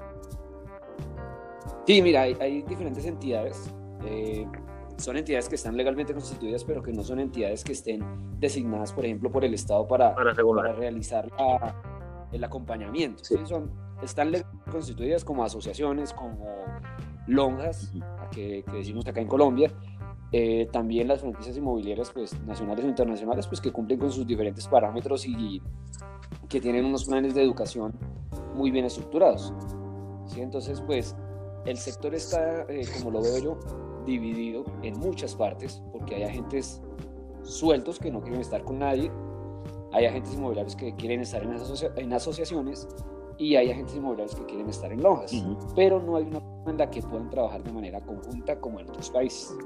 Sí, 1.86 2.02
mira, 2.02 2.24
hay, 2.24 2.36
hay 2.42 2.62
diferentes 2.64 3.06
entidades 3.06 3.74
eh, 4.06 4.48
son 4.98 5.18
entidades 5.18 5.48
que 5.48 5.56
están 5.56 5.78
legalmente 5.78 6.14
constituidas, 6.14 6.64
pero 6.64 6.82
que 6.82 6.92
no 6.92 7.04
son 7.04 7.20
entidades 7.20 7.64
que 7.64 7.74
estén 7.74 8.04
designadas, 8.40 8.94
por 8.94 9.06
ejemplo, 9.06 9.32
por 9.32 9.46
el 9.46 9.54
Estado 9.54 9.88
para, 9.88 10.16
para, 10.16 10.34
realizar 10.74 11.30
el 12.32 12.44
acompañamiento. 12.44 13.24
Son, 13.24 13.72
están 14.02 14.34
constituidas 14.72 15.24
como 15.26 15.44
asociaciones, 15.44 16.14
como 16.14 16.46
lonjas, 17.28 17.94
que, 18.32 18.64
decimos 18.72 19.06
acá 19.08 19.22
en 19.22 19.28
Colombia. 19.28 19.72
Eh, 20.32 20.68
también 20.72 21.08
las 21.08 21.22
franquicias 21.22 21.56
inmobiliarias 21.56 22.12
pues, 22.12 22.38
nacionales 22.42 22.84
o 22.84 22.88
internacionales 22.90 23.48
pues, 23.48 23.62
que 23.62 23.72
cumplen 23.72 24.00
con 24.00 24.12
sus 24.12 24.28
diferentes 24.28 24.68
parámetros 24.68 25.26
y 25.26 25.62
que 26.50 26.60
tienen 26.60 26.86
unos 26.86 27.06
planes 27.06 27.34
de 27.34 27.42
educación 27.44 27.94
muy 28.54 28.72
bien 28.72 28.86
estructurados. 28.86 29.54
¿sí? 30.26 30.42
Entonces, 30.42 30.82
pues 30.82 31.16
el 31.66 31.78
sector 31.78 32.14
está, 32.14 32.64
eh, 32.70 32.86
como 32.98 33.12
lo 33.12 33.22
veo 33.22 33.38
yo, 33.40 33.60
dividido 34.06 34.66
en 34.84 34.98
muchas 35.00 35.36
partes, 35.36 35.82
porque 35.92 36.16
hay 36.16 36.24
agentes 36.24 36.82
sueltos 37.44 38.00
que 38.00 38.12
no 38.12 38.22
quieren 38.22 38.42
estar 38.42 38.64
con 38.64 38.80
nadie, 38.80 39.12
hay 39.94 40.06
agentes 40.06 40.34
inmobiliarios 40.34 40.76
que 40.76 40.94
quieren 40.96 41.22
estar 41.22 41.44
en, 41.44 41.56
en 41.96 42.14
asociaciones 42.14 42.88
y 43.38 43.56
hay 43.56 43.72
agentes 43.72 43.96
inmobiliarios 43.96 44.36
que 44.36 44.46
quieren 44.46 44.70
estar 44.70 44.92
en 44.92 45.02
lonjas, 45.02 45.32
pero 45.76 46.02
no 46.02 46.16
hay 46.16 46.24
una 46.24 46.40
forma 46.40 46.72
en 46.72 46.78
la 46.78 46.90
que 46.90 47.02
puedan 47.02 47.30
trabajar 47.30 47.64
de 47.64 47.72
manera 47.72 48.02
conjunta 48.02 48.60
como 48.60 48.80
en 48.80 48.90
otros 48.90 49.10
países. 49.10 49.58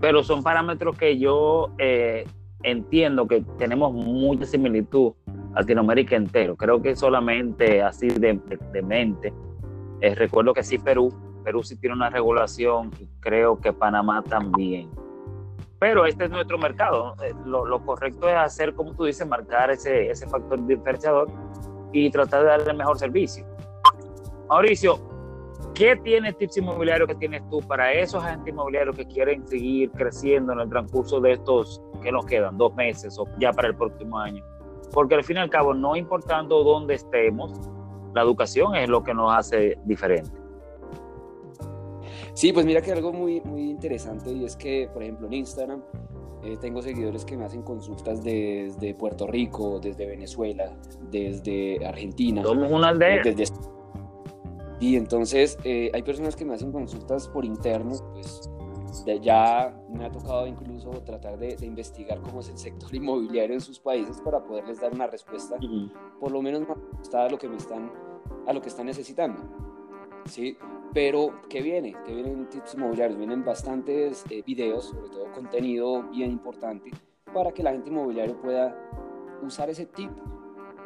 Pero 0.00 0.22
son 0.22 0.42
parámetros 0.42 0.96
que 0.96 1.18
yo 1.18 1.70
eh, 1.78 2.24
entiendo 2.62 3.26
que 3.26 3.42
tenemos 3.58 3.92
mucha 3.92 4.44
similitud 4.44 5.12
Latinoamérica 5.54 6.16
entero. 6.16 6.56
Creo 6.56 6.82
que 6.82 6.96
solamente 6.96 7.82
así 7.82 8.08
de, 8.08 8.40
de 8.72 8.82
mente 8.82 9.32
eh, 10.00 10.14
recuerdo 10.14 10.52
que 10.52 10.62
sí 10.62 10.78
Perú, 10.78 11.08
Perú 11.44 11.62
sí 11.62 11.76
tiene 11.76 11.96
una 11.96 12.10
regulación 12.10 12.90
y 12.98 13.06
creo 13.20 13.58
que 13.58 13.72
Panamá 13.72 14.22
también. 14.22 14.90
Pero 15.78 16.04
este 16.06 16.24
es 16.24 16.30
nuestro 16.30 16.58
mercado. 16.58 17.14
Eh, 17.22 17.32
lo, 17.46 17.84
correcto 17.84 18.28
es 18.28 18.34
hacer, 18.34 18.74
como 18.74 18.94
tú 18.94 19.04
dices, 19.04 19.26
marcar 19.26 19.70
ese, 19.70 20.10
ese 20.10 20.26
factor 20.26 20.64
diferenciador 20.66 21.28
y 21.94 22.10
tratar 22.10 22.42
de 22.42 22.48
darle 22.48 22.70
el 22.72 22.76
mejor 22.76 22.98
servicio. 22.98 23.46
Mauricio, 24.48 24.98
¿qué 25.74 25.96
tiene 25.96 26.32
tips 26.32 26.58
inmobiliarios 26.58 27.08
que 27.08 27.14
tienes 27.14 27.48
tú 27.48 27.60
para 27.60 27.92
esos 27.92 28.22
agentes 28.22 28.52
inmobiliarios 28.52 28.96
que 28.96 29.06
quieren 29.06 29.46
seguir 29.46 29.90
creciendo 29.92 30.52
en 30.52 30.60
el 30.60 30.68
transcurso 30.68 31.20
de 31.20 31.32
estos 31.32 31.80
que 32.02 32.10
nos 32.10 32.26
quedan, 32.26 32.58
dos 32.58 32.74
meses 32.74 33.16
o 33.18 33.26
ya 33.38 33.52
para 33.52 33.68
el 33.68 33.76
próximo 33.76 34.18
año? 34.18 34.44
Porque 34.92 35.14
al 35.14 35.24
fin 35.24 35.36
y 35.36 35.40
al 35.40 35.50
cabo, 35.50 35.72
no 35.72 35.94
importando 35.94 36.64
dónde 36.64 36.94
estemos, 36.94 37.52
la 38.12 38.22
educación 38.22 38.74
es 38.74 38.88
lo 38.88 39.02
que 39.04 39.14
nos 39.14 39.32
hace 39.32 39.78
diferente. 39.84 40.30
Sí, 42.34 42.52
pues 42.52 42.66
mira 42.66 42.82
que 42.82 42.90
algo 42.90 43.12
muy, 43.12 43.40
muy 43.40 43.70
interesante 43.70 44.32
y 44.32 44.44
es 44.44 44.56
que, 44.56 44.88
por 44.92 45.02
ejemplo, 45.04 45.28
en 45.28 45.34
Instagram 45.34 45.82
eh, 46.44 46.58
tengo 46.60 46.82
seguidores 46.82 47.24
que 47.24 47.36
me 47.36 47.44
hacen 47.44 47.62
consultas 47.62 48.22
desde 48.22 48.94
Puerto 48.94 49.26
Rico, 49.26 49.80
desde 49.80 50.06
Venezuela, 50.06 50.76
desde 51.10 51.84
Argentina. 51.86 52.42
Somos 52.42 52.70
una 52.70 52.88
aldea. 52.88 53.22
Y 54.80 54.96
entonces 54.96 55.56
eh, 55.64 55.90
hay 55.94 56.02
personas 56.02 56.36
que 56.36 56.44
me 56.44 56.52
hacen 56.54 56.70
consultas 56.70 57.28
por 57.28 57.44
interno, 57.44 57.94
pues 58.12 58.50
ya 59.22 59.74
me 59.88 60.04
ha 60.04 60.12
tocado 60.12 60.46
incluso 60.46 60.90
tratar 61.02 61.38
de, 61.38 61.56
investigar 61.62 62.20
cómo 62.20 62.40
es 62.40 62.48
el 62.48 62.58
sector 62.58 62.94
inmobiliario 62.94 63.54
en 63.54 63.60
sus 63.60 63.80
países 63.80 64.20
para 64.20 64.42
poderles 64.42 64.80
dar 64.80 64.92
una 64.92 65.06
respuesta, 65.06 65.56
por 66.20 66.30
lo 66.30 66.42
menos 66.42 66.68
más 66.68 67.14
a 67.14 67.28
lo 67.28 67.38
que 67.38 67.48
me 67.48 67.56
están, 67.56 67.90
a 68.46 68.52
lo 68.52 68.60
que 68.60 68.68
están 68.68 68.86
necesitando. 68.86 69.40
¿sí? 70.26 70.56
Pero, 70.94 71.40
¿qué 71.50 71.60
viene? 71.60 71.96
¿Qué 72.06 72.14
vienen 72.14 72.48
tips 72.48 72.74
inmobiliarios? 72.74 73.18
Vienen 73.18 73.44
bastantes 73.44 74.24
eh, 74.30 74.42
videos, 74.46 74.84
sobre 74.86 75.08
todo 75.08 75.32
contenido 75.32 76.04
bien 76.10 76.30
importante, 76.30 76.92
para 77.32 77.50
que 77.50 77.64
la 77.64 77.72
gente 77.72 77.90
inmobiliaria 77.90 78.40
pueda 78.40 78.78
usar 79.42 79.68
ese 79.68 79.86
tip 79.86 80.10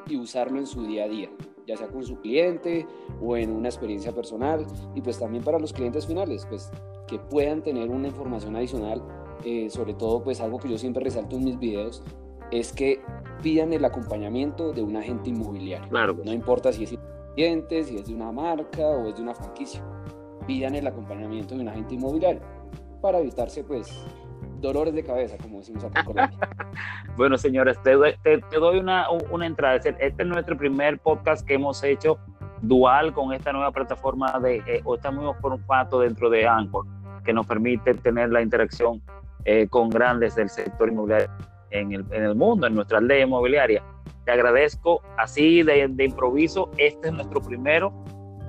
y 0.08 0.16
usarlo 0.16 0.58
en 0.58 0.66
su 0.66 0.82
día 0.86 1.04
a 1.04 1.08
día, 1.08 1.28
ya 1.66 1.76
sea 1.76 1.88
con 1.88 2.02
su 2.02 2.18
cliente 2.20 2.86
o 3.20 3.36
en 3.36 3.52
una 3.52 3.68
experiencia 3.68 4.12
personal 4.12 4.66
y 4.94 5.02
pues 5.02 5.18
también 5.18 5.44
para 5.44 5.58
los 5.58 5.74
clientes 5.74 6.06
finales, 6.06 6.46
pues 6.48 6.70
que 7.06 7.18
puedan 7.18 7.62
tener 7.62 7.90
una 7.90 8.08
información 8.08 8.56
adicional, 8.56 9.02
eh, 9.44 9.68
sobre 9.68 9.92
todo 9.92 10.24
pues 10.24 10.40
algo 10.40 10.58
que 10.58 10.70
yo 10.70 10.78
siempre 10.78 11.04
resalto 11.04 11.36
en 11.36 11.44
mis 11.44 11.58
videos, 11.58 12.02
es 12.50 12.72
que 12.72 13.02
pidan 13.42 13.74
el 13.74 13.84
acompañamiento 13.84 14.72
de 14.72 14.82
un 14.82 14.96
agente 14.96 15.28
inmobiliario. 15.28 15.90
Claro. 15.90 16.16
No 16.24 16.32
importa 16.32 16.72
si 16.72 16.84
es 16.84 16.98
si 17.38 17.96
es 17.96 18.06
de 18.06 18.14
una 18.14 18.32
marca 18.32 18.82
o 18.82 19.06
es 19.08 19.14
de 19.14 19.22
una 19.22 19.32
franquicia, 19.32 19.80
pidan 20.44 20.74
el 20.74 20.84
acompañamiento 20.88 21.54
de 21.54 21.60
un 21.60 21.68
agente 21.68 21.94
inmobiliario 21.94 22.42
para 23.00 23.18
evitarse 23.18 23.62
pues 23.62 24.04
dolores 24.60 24.92
de 24.92 25.04
cabeza, 25.04 25.36
como 25.40 25.58
decimos 25.58 25.84
acá 25.84 26.00
en 26.00 26.06
Colombia. 26.06 26.38
bueno, 27.16 27.38
señores, 27.38 27.78
te, 27.84 27.92
doy 27.92 28.78
una, 28.80 29.06
una 29.30 29.46
entrada. 29.46 29.76
Este 29.76 30.12
es 30.18 30.26
nuestro 30.26 30.56
primer 30.56 30.98
podcast 30.98 31.46
que 31.46 31.54
hemos 31.54 31.80
hecho 31.84 32.18
dual 32.60 33.12
con 33.12 33.32
esta 33.32 33.52
nueva 33.52 33.70
plataforma 33.70 34.36
de, 34.40 34.56
eh, 34.66 34.80
o 34.84 34.96
este 34.96 35.12
nuevo 35.12 35.34
formato 35.34 36.00
dentro 36.00 36.28
de 36.30 36.44
Anchor, 36.44 36.86
que 37.24 37.32
nos 37.32 37.46
permite 37.46 37.94
tener 37.94 38.30
la 38.30 38.42
interacción 38.42 39.00
eh, 39.44 39.68
con 39.68 39.90
grandes 39.90 40.34
del 40.34 40.48
sector 40.48 40.88
inmobiliario 40.88 41.30
en 41.70 41.92
el, 41.92 42.04
en 42.10 42.22
el, 42.24 42.34
mundo, 42.34 42.66
en 42.66 42.74
nuestra 42.74 43.00
ley 43.00 43.22
inmobiliaria. 43.22 43.82
Te 44.24 44.32
agradezco 44.32 45.02
así 45.16 45.62
de, 45.62 45.88
de 45.88 46.04
improviso. 46.04 46.70
Este 46.76 47.08
es 47.08 47.14
nuestro 47.14 47.40
primero. 47.40 47.92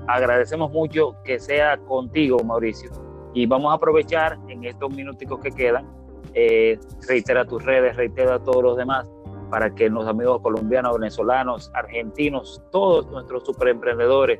Agradecemos 0.08 0.72
mucho 0.72 1.16
que 1.24 1.40
sea 1.40 1.78
contigo, 1.78 2.40
Mauricio. 2.44 2.90
Y 3.34 3.46
vamos 3.46 3.72
a 3.72 3.76
aprovechar 3.76 4.38
en 4.48 4.64
estos 4.64 4.94
minuticos 4.94 5.40
que 5.40 5.52
quedan 5.52 6.00
eh, 6.34 6.80
reitera 7.08 7.46
tus 7.46 7.64
redes, 7.64 7.96
reitera 7.96 8.36
a 8.36 8.40
todos 8.40 8.64
los 8.64 8.78
demás 8.78 9.10
para 9.50 9.74
que 9.74 9.90
los 9.90 10.08
amigos 10.08 10.42
colombianos, 10.42 11.00
venezolanos, 11.00 11.72
argentinos, 11.74 12.62
todos 12.72 13.08
nuestros 13.08 13.44
super 13.46 13.70
emprendedores 13.70 14.40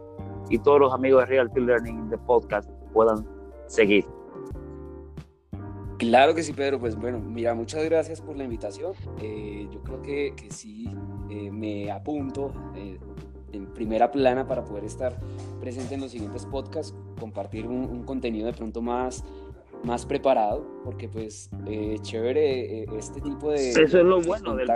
y 0.50 0.60
todos 0.60 0.80
los 0.80 0.94
amigos 0.94 1.22
de 1.22 1.26
Realty 1.28 1.60
Learning 1.62 2.10
de 2.10 2.18
podcast 2.20 2.70
puedan 2.94 3.26
seguir. 3.68 4.06
Claro 6.00 6.34
que 6.34 6.42
sí, 6.42 6.54
Pedro. 6.54 6.80
Pues 6.80 6.96
bueno, 6.96 7.20
mira, 7.20 7.54
muchas 7.54 7.86
gracias 7.86 8.20
por 8.20 8.36
la 8.36 8.44
invitación. 8.44 8.94
Eh, 9.22 9.68
yo 9.72 9.84
creo 9.84 10.02
que, 10.02 10.34
que 10.36 10.50
sí 10.50 10.90
eh, 11.30 11.52
me 11.52 11.92
apunto 11.92 12.52
en 13.52 13.68
primera 13.74 14.10
plana 14.12 14.48
para 14.48 14.64
poder 14.64 14.86
estar 14.86 15.20
presente 15.60 15.94
en 15.94 16.02
los 16.02 16.12
siguientes 16.12 16.46
podcasts, 16.48 16.96
compartir 17.20 17.68
un, 17.68 17.86
un 17.86 18.04
contenido 18.04 18.48
de 18.48 18.54
pronto 18.54 18.82
más 18.82 19.24
más 19.84 20.06
preparado, 20.06 20.66
porque 20.84 21.08
pues 21.08 21.50
eh, 21.68 21.98
chévere 22.02 22.84
eh, 22.84 22.86
este 22.98 23.22
tipo 23.22 23.52
de... 23.52 23.70
Eso 23.70 23.82
es 23.82 23.94
lo 23.94 24.22
bueno, 24.22 24.56
del, 24.56 24.70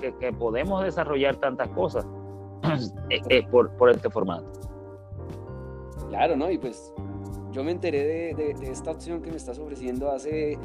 que, 0.00 0.14
que, 0.16 0.32
podemos 0.32 0.82
desarrollar 0.82 1.36
tantas 1.36 1.68
cosas 1.68 2.06
eh, 3.10 3.46
por, 3.50 3.70
por, 3.76 3.90
este 3.90 4.10
formato. 4.10 4.50
Claro, 6.08 6.36
¿no? 6.36 6.50
Y 6.50 6.58
pues 6.58 6.92
yo 7.58 7.64
me 7.64 7.72
enteré 7.72 8.34
de, 8.34 8.54
de, 8.54 8.70
esta 8.70 8.92
opción 8.92 9.20
que 9.20 9.32
me 9.32 9.36
estás 9.36 9.58
ofreciendo 9.58 10.12
hace 10.12 10.56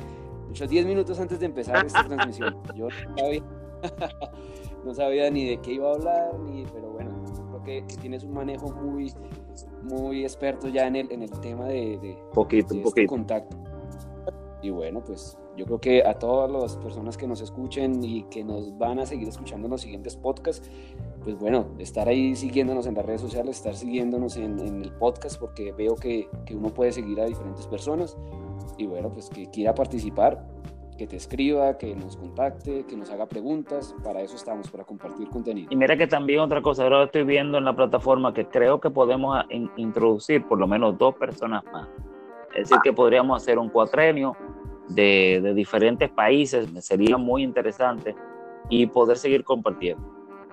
muchos 0.48 0.70
10 0.70 0.86
minutos 0.86 1.20
antes 1.20 1.40
de 1.40 1.48
empezar 1.48 1.84
esta 1.84 2.04
transmisión. 2.08 2.56
Yo 2.76 2.88
no 2.88 3.18
sabía, 3.18 3.44
no 4.86 4.94
sabía, 4.94 5.32
ni 5.32 5.50
de 5.50 5.58
qué 5.58 5.74
iba 5.74 5.90
a 5.90 5.96
hablar, 5.96 6.38
ni, 6.38 6.66
pero 6.66 6.92
bueno, 6.92 7.10
creo 7.50 7.64
que, 7.64 7.88
que 7.88 8.00
tienes 8.00 8.24
un 8.24 8.34
manejo 8.34 8.72
muy, 8.72 9.12
muy 9.82 10.22
experto 10.22 10.68
ya 10.68 10.86
en 10.86 10.98
el, 10.98 11.12
en 11.12 11.24
el 11.24 11.32
tema 11.42 11.66
de, 11.66 11.98
de, 11.98 12.16
poquito, 12.32 12.76
de 12.76 12.84
este 12.84 13.08
contacto. 13.08 13.58
Y 14.64 14.70
bueno, 14.70 15.04
pues 15.06 15.38
yo 15.58 15.66
creo 15.66 15.80
que 15.80 16.04
a 16.04 16.14
todas 16.14 16.50
las 16.50 16.78
personas 16.78 17.18
que 17.18 17.28
nos 17.28 17.42
escuchen 17.42 18.02
y 18.02 18.24
que 18.24 18.46
nos 18.46 18.76
van 18.78 18.98
a 18.98 19.06
seguir 19.06 19.28
escuchando 19.28 19.68
en 19.68 19.72
los 19.72 19.82
siguientes 19.82 20.16
podcasts, 20.16 20.72
pues 21.22 21.38
bueno, 21.38 21.68
estar 21.80 22.08
ahí 22.08 22.34
siguiéndonos 22.34 22.88
en 22.88 22.96
las 22.96 23.06
redes 23.06 23.20
sociales, 23.20 23.58
estar 23.58 23.76
siguiéndonos 23.76 24.38
en, 24.38 24.58
el 24.60 24.92
podcast, 24.94 25.38
porque 25.38 25.74
veo 25.74 25.96
que, 25.96 26.30
que, 26.46 26.56
uno 26.56 26.70
puede 26.70 26.94
seguir 26.94 27.20
a 27.20 27.26
diferentes 27.26 27.68
personas. 27.68 28.18
Y 28.78 28.88
bueno, 28.88 29.12
pues 29.12 29.30
que 29.30 29.48
quiera 29.48 29.76
participar, 29.76 30.48
que 30.98 31.08
te 31.08 31.18
escriba, 31.18 31.78
que 31.78 31.94
nos 31.94 32.16
contacte, 32.16 32.86
que 32.86 32.96
nos 32.96 33.12
haga 33.12 33.26
preguntas. 33.26 33.94
Para 34.02 34.22
eso 34.22 34.38
estamos, 34.38 34.72
para 34.72 34.86
compartir 34.86 35.28
contenido. 35.28 35.68
Y 35.70 35.76
mira 35.76 35.98
que 35.98 36.08
también 36.08 36.40
otra 36.40 36.62
cosa, 36.62 36.84
ahora 36.84 37.04
estoy 37.04 37.24
viendo 37.26 37.58
en 37.58 37.66
la 37.66 37.76
plataforma 37.76 38.34
que 38.34 38.48
creo 38.48 38.80
que 38.80 38.90
podemos 38.90 39.44
introducir 39.76 40.48
por 40.48 40.58
lo 40.58 40.68
menos 40.68 40.98
dos 40.98 41.16
personas 41.16 41.66
más 41.66 41.90
es 42.54 42.70
decir, 42.70 42.78
que 42.84 42.94
podríamos 42.94 43.42
hacer 43.42 43.58
un 43.58 43.70
cuatrenio 43.70 44.36
de, 44.90 45.40
de 45.42 45.54
diferentes 45.54 46.10
países, 46.10 46.68
sería 46.84 47.18
muy 47.18 47.44
interesante 47.44 48.16
y 48.70 48.86
poder 48.88 49.18
seguir 49.18 49.44
compartiendo. 49.44 50.04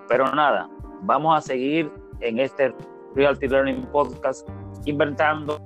Pero 0.07 0.25
nada, 0.33 0.69
vamos 1.01 1.37
a 1.37 1.41
seguir 1.41 1.91
en 2.19 2.39
este 2.39 2.73
Realty 3.15 3.47
Learning 3.47 3.85
Podcast 3.87 4.47
inventando 4.85 5.59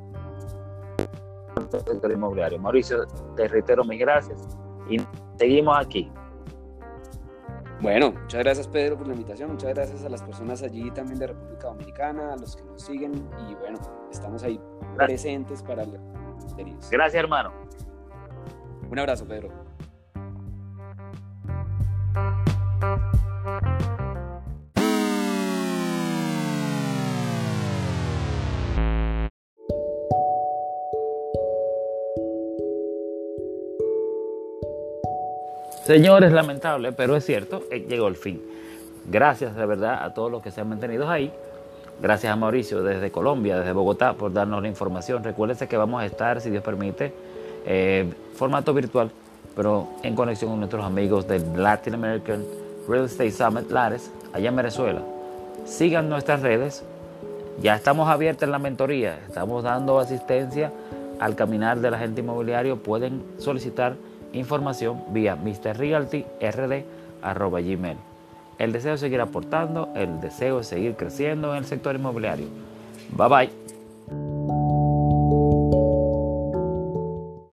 el 1.57 1.83
sector 1.85 2.11
inmobiliario. 2.11 2.59
Mauricio, 2.59 3.05
te 3.35 3.47
reitero 3.47 3.83
mis 3.83 3.99
gracias 3.99 4.57
y 4.89 4.97
seguimos 5.37 5.77
aquí. 5.77 6.11
Bueno, 7.81 8.11
muchas 8.11 8.41
gracias 8.41 8.67
Pedro 8.67 8.97
por 8.97 9.07
la 9.07 9.13
invitación, 9.13 9.51
muchas 9.51 9.73
gracias 9.73 10.05
a 10.05 10.09
las 10.09 10.23
personas 10.23 10.63
allí 10.63 10.89
también 10.91 11.19
de 11.19 11.27
República 11.27 11.67
Dominicana, 11.67 12.33
a 12.33 12.37
los 12.37 12.55
que 12.55 12.63
nos 12.63 12.81
siguen 12.81 13.13
y 13.47 13.53
bueno, 13.55 13.77
estamos 14.11 14.43
ahí 14.43 14.59
presentes 14.95 15.61
para 15.61 15.85
Gracias, 16.89 17.15
hermano. 17.15 17.51
Un 18.89 18.99
abrazo, 18.99 19.25
Pedro. 19.25 19.49
Señores, 35.85 36.31
lamentable, 36.31 36.93
pero 36.93 37.15
es 37.15 37.23
cierto, 37.23 37.63
eh, 37.69 37.85
llegó 37.87 38.07
el 38.07 38.15
fin. 38.15 38.41
Gracias 39.07 39.55
de 39.55 39.65
verdad 39.67 40.03
a 40.03 40.15
todos 40.15 40.31
los 40.31 40.41
que 40.41 40.49
se 40.49 40.61
han 40.61 40.69
mantenido 40.69 41.07
ahí. 41.07 41.31
Gracias 42.01 42.33
a 42.33 42.35
Mauricio 42.35 42.81
desde 42.81 43.11
Colombia, 43.11 43.59
desde 43.59 43.71
Bogotá, 43.71 44.13
por 44.13 44.33
darnos 44.33 44.63
la 44.63 44.67
información. 44.67 45.23
Recuérdense 45.23 45.67
que 45.67 45.77
vamos 45.77 46.01
a 46.01 46.05
estar, 46.07 46.41
si 46.41 46.49
Dios 46.49 46.63
permite, 46.63 47.13
eh, 47.65 48.11
formato 48.35 48.73
virtual, 48.73 49.11
pero 49.55 49.87
en 50.03 50.15
conexión 50.15 50.51
con 50.51 50.59
nuestros 50.59 50.83
amigos 50.83 51.27
del 51.27 51.61
Latin 51.61 51.93
American 51.95 52.43
Real 52.87 53.05
Estate 53.05 53.31
Summit 53.31 53.71
Lares, 53.71 54.11
allá 54.33 54.49
en 54.49 54.55
Venezuela. 54.55 55.01
Sigan 55.65 56.09
nuestras 56.09 56.41
redes. 56.41 56.83
Ya 57.61 57.75
estamos 57.75 58.09
abiertos 58.09 58.43
en 58.43 58.51
la 58.51 58.59
mentoría, 58.59 59.17
estamos 59.27 59.63
dando 59.63 59.97
asistencia 59.99 60.71
al 61.19 61.35
caminar 61.35 61.79
del 61.79 61.93
agente 61.93 62.21
inmobiliario. 62.21 62.77
Pueden 62.77 63.23
solicitar 63.39 63.95
información 64.33 65.03
vía 65.09 65.37
mrrealtyrd.gmail. 65.37 67.97
El 68.57 68.71
deseo 68.71 68.93
de 68.93 68.97
seguir 68.97 69.19
aportando, 69.21 69.89
el 69.95 70.21
deseo 70.21 70.59
de 70.59 70.63
seguir 70.63 70.95
creciendo 70.95 71.51
en 71.51 71.57
el 71.59 71.65
sector 71.65 71.93
inmobiliario. 71.95 72.47
Bye 73.17 73.29
bye. 73.29 73.64